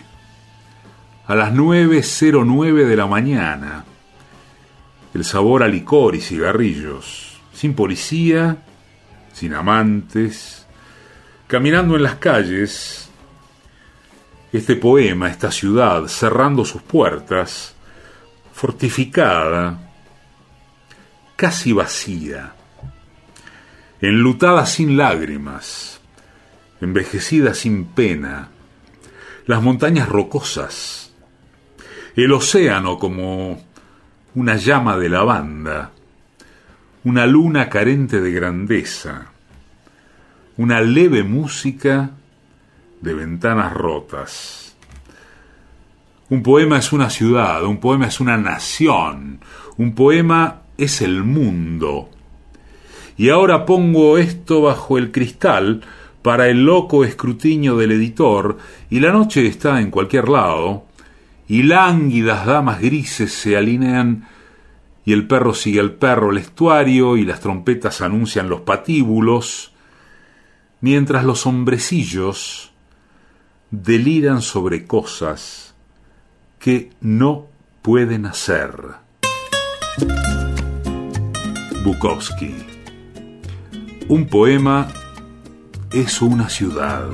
a 1.25 1.35
las 1.35 1.53
9.09 1.53 2.85
de 2.85 2.95
la 2.95 3.07
mañana, 3.07 3.85
el 5.13 5.25
sabor 5.25 5.63
a 5.63 5.67
licor 5.67 6.15
y 6.15 6.21
cigarrillos, 6.21 7.39
sin 7.53 7.73
policía, 7.73 8.63
sin 9.33 9.53
amantes, 9.53 10.67
caminando 11.47 11.95
en 11.95 12.03
las 12.03 12.15
calles, 12.15 13.00
este 14.51 14.75
poema, 14.75 15.29
esta 15.29 15.51
ciudad, 15.51 16.07
cerrando 16.07 16.65
sus 16.65 16.81
puertas, 16.81 17.75
fortificada, 18.53 19.91
casi 21.35 21.71
vacía, 21.73 22.53
enlutada 24.01 24.65
sin 24.65 24.97
lágrimas, 24.97 26.01
envejecida 26.81 27.53
sin 27.53 27.85
pena, 27.85 28.49
las 29.45 29.61
montañas 29.61 30.09
rocosas, 30.09 31.13
el 32.15 32.33
océano 32.33 32.99
como 32.99 33.63
una 34.35 34.55
llama 34.57 34.97
de 34.97 35.09
lavanda, 35.09 35.91
una 37.03 37.25
luna 37.25 37.69
carente 37.69 38.21
de 38.21 38.31
grandeza, 38.31 39.31
una 40.57 40.81
leve 40.81 41.23
música 41.23 42.11
de 43.01 43.13
ventanas 43.13 43.73
rotas. 43.73 44.75
Un 46.29 46.43
poema 46.43 46.77
es 46.77 46.93
una 46.93 47.09
ciudad, 47.09 47.65
un 47.65 47.79
poema 47.79 48.07
es 48.07 48.19
una 48.19 48.37
nación, 48.37 49.41
un 49.77 49.93
poema 49.93 50.61
es 50.77 51.01
el 51.01 51.23
mundo. 51.23 52.09
Y 53.17 53.29
ahora 53.29 53.65
pongo 53.65 54.17
esto 54.17 54.61
bajo 54.61 54.97
el 54.97 55.11
cristal 55.11 55.81
para 56.21 56.47
el 56.47 56.63
loco 56.63 57.03
escrutinio 57.03 57.75
del 57.75 57.91
editor, 57.91 58.57
y 58.89 58.99
la 58.99 59.11
noche 59.11 59.45
está 59.47 59.81
en 59.81 59.91
cualquier 59.91 60.29
lado, 60.29 60.85
y 61.47 61.63
lánguidas 61.63 62.45
damas 62.45 62.79
grises 62.79 63.33
se 63.33 63.57
alinean, 63.57 64.27
y 65.03 65.13
el 65.13 65.27
perro 65.27 65.53
sigue 65.53 65.79
al 65.79 65.95
perro 65.95 66.31
el 66.31 66.37
estuario, 66.37 67.17
y 67.17 67.25
las 67.25 67.41
trompetas 67.41 68.01
anuncian 68.01 68.49
los 68.49 68.61
patíbulos, 68.61 69.73
mientras 70.79 71.25
los 71.25 71.45
hombrecillos 71.45 72.70
deliran 73.71 74.41
sobre 74.41 74.85
cosas 74.85 75.73
que 76.59 76.91
no 76.99 77.47
pueden 77.81 78.25
hacer. 78.25 78.71
Bukowski. 81.83 82.55
Un 84.09 84.27
poema 84.27 84.87
es 85.91 86.21
una 86.21 86.49
ciudad. 86.49 87.07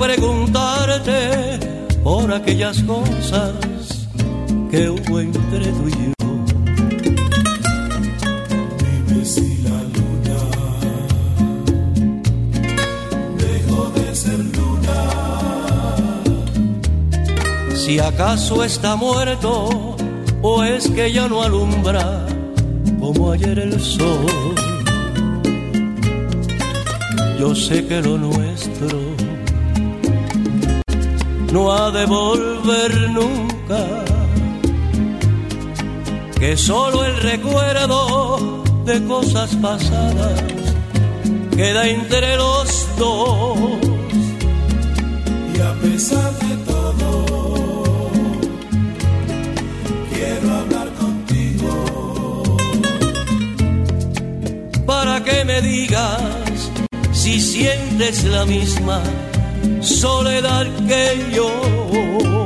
Preguntarte 0.00 1.60
por 2.02 2.32
aquellas 2.32 2.82
cosas 2.84 3.52
que 4.70 4.88
hubo 4.88 5.20
entre 5.20 5.66
tú 5.72 5.88
y 5.88 5.90
yo. 5.90 6.14
Dime 8.78 9.24
si 9.26 9.58
la 9.62 9.82
luna 9.94 10.40
dejó 13.36 13.90
de 13.90 14.14
ser 14.14 14.38
luna. 14.56 14.98
Si 17.74 17.98
acaso 17.98 18.64
está 18.64 18.96
muerto 18.96 19.96
o 20.40 20.64
es 20.64 20.88
que 20.88 21.12
ya 21.12 21.28
no 21.28 21.42
alumbra 21.42 22.26
como 22.98 23.32
ayer 23.32 23.58
el 23.58 23.78
sol. 23.78 24.54
Yo 27.38 27.54
sé 27.54 27.86
que 27.86 28.00
lo 28.00 28.16
nuestro 28.16 29.20
no 31.52 31.72
ha 31.72 31.90
de 31.90 32.06
volver 32.06 33.10
nunca. 33.10 34.04
Que 36.38 36.56
solo 36.56 37.04
el 37.04 37.16
recuerdo 37.20 38.62
de 38.84 39.04
cosas 39.04 39.54
pasadas 39.56 40.42
queda 41.56 41.86
entre 41.86 42.36
los 42.36 42.88
dos. 42.96 43.58
Y 45.54 45.60
a 45.60 45.74
pesar 45.82 46.32
de 46.38 46.56
todo, 46.72 48.10
quiero 50.12 50.54
hablar 50.60 50.88
contigo. 50.94 52.56
Para 54.86 55.22
que 55.22 55.44
me 55.44 55.60
digas 55.60 56.70
si 57.12 57.40
sientes 57.40 58.24
la 58.24 58.46
misma 58.46 59.02
soledad 59.80 60.66
que 60.86 61.30
yo. 61.32 62.39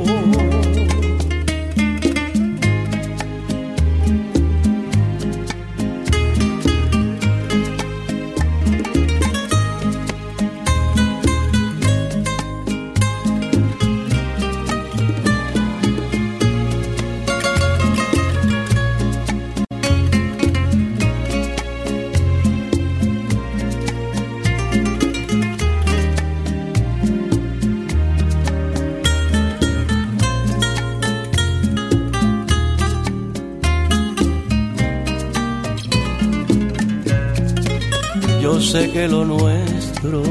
sé 38.75 38.91
que 38.91 39.07
lo 39.07 39.23
nuestro 39.23 40.21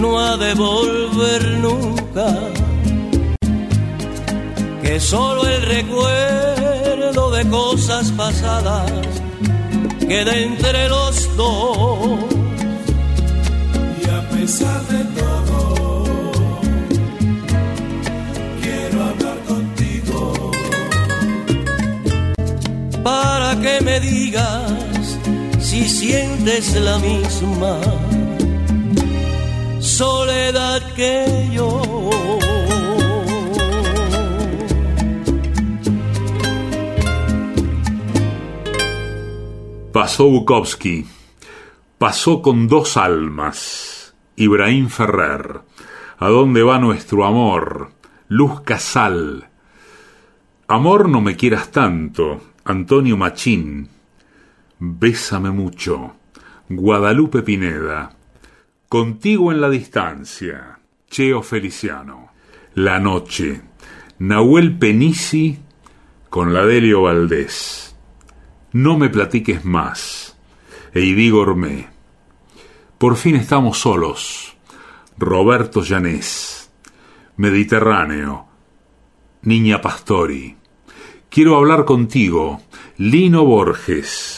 no 0.00 0.18
ha 0.18 0.36
de 0.36 0.52
volver 0.54 1.42
nunca, 1.66 2.28
que 4.82 4.98
solo 4.98 5.46
el 5.46 5.62
recuerdo 5.62 7.30
de 7.30 7.48
cosas 7.48 8.10
pasadas 8.22 8.90
queda 10.08 10.36
entre 10.36 10.88
los 10.88 11.36
dos. 11.36 12.18
Y 14.02 14.04
a 14.18 14.20
pesar 14.30 14.80
de 14.94 15.02
todo, 15.20 16.04
quiero 18.62 19.04
hablar 19.10 19.38
contigo 19.52 20.50
para 23.04 23.50
que 23.60 23.80
me 23.82 24.00
digas 24.00 24.87
si 25.78 25.88
sientes 25.88 26.74
la 26.74 26.98
misma 26.98 27.78
soledad 29.78 30.82
que 30.94 31.48
yo. 31.52 31.82
Pasó 39.92 40.28
Bukowski, 40.28 41.06
pasó 41.96 42.42
con 42.42 42.66
dos 42.66 42.96
almas, 42.96 44.14
Ibrahim 44.36 44.88
Ferrer. 44.88 45.60
¿A 46.18 46.28
dónde 46.28 46.64
va 46.64 46.80
nuestro 46.80 47.24
amor? 47.24 47.92
Luz 48.26 48.62
Casal. 48.62 49.48
Amor 50.66 51.08
no 51.08 51.20
me 51.20 51.36
quieras 51.36 51.70
tanto, 51.70 52.40
Antonio 52.64 53.16
Machín. 53.16 53.97
Bésame 54.80 55.50
mucho, 55.50 56.14
Guadalupe 56.68 57.42
Pineda. 57.42 58.14
Contigo 58.88 59.50
en 59.50 59.60
la 59.60 59.68
distancia, 59.68 60.78
Cheo 61.10 61.42
Feliciano. 61.42 62.30
La 62.74 63.00
noche, 63.00 63.60
Nahuel 64.20 64.78
Penisi 64.78 65.58
con 66.30 66.54
la 66.54 66.64
Delio 66.64 67.02
Valdés. 67.02 67.96
No 68.72 68.96
me 68.96 69.08
platiques 69.08 69.64
más. 69.64 70.36
Eidí 70.94 71.30
Gourmet. 71.30 71.88
Por 72.98 73.16
fin 73.16 73.34
estamos 73.34 73.78
solos. 73.78 74.56
Roberto 75.16 75.82
Llanés. 75.82 76.70
Mediterráneo. 77.36 78.46
Niña 79.42 79.80
Pastori. 79.80 80.56
Quiero 81.28 81.56
hablar 81.56 81.84
contigo. 81.84 82.60
Lino 82.96 83.44
Borges. 83.44 84.37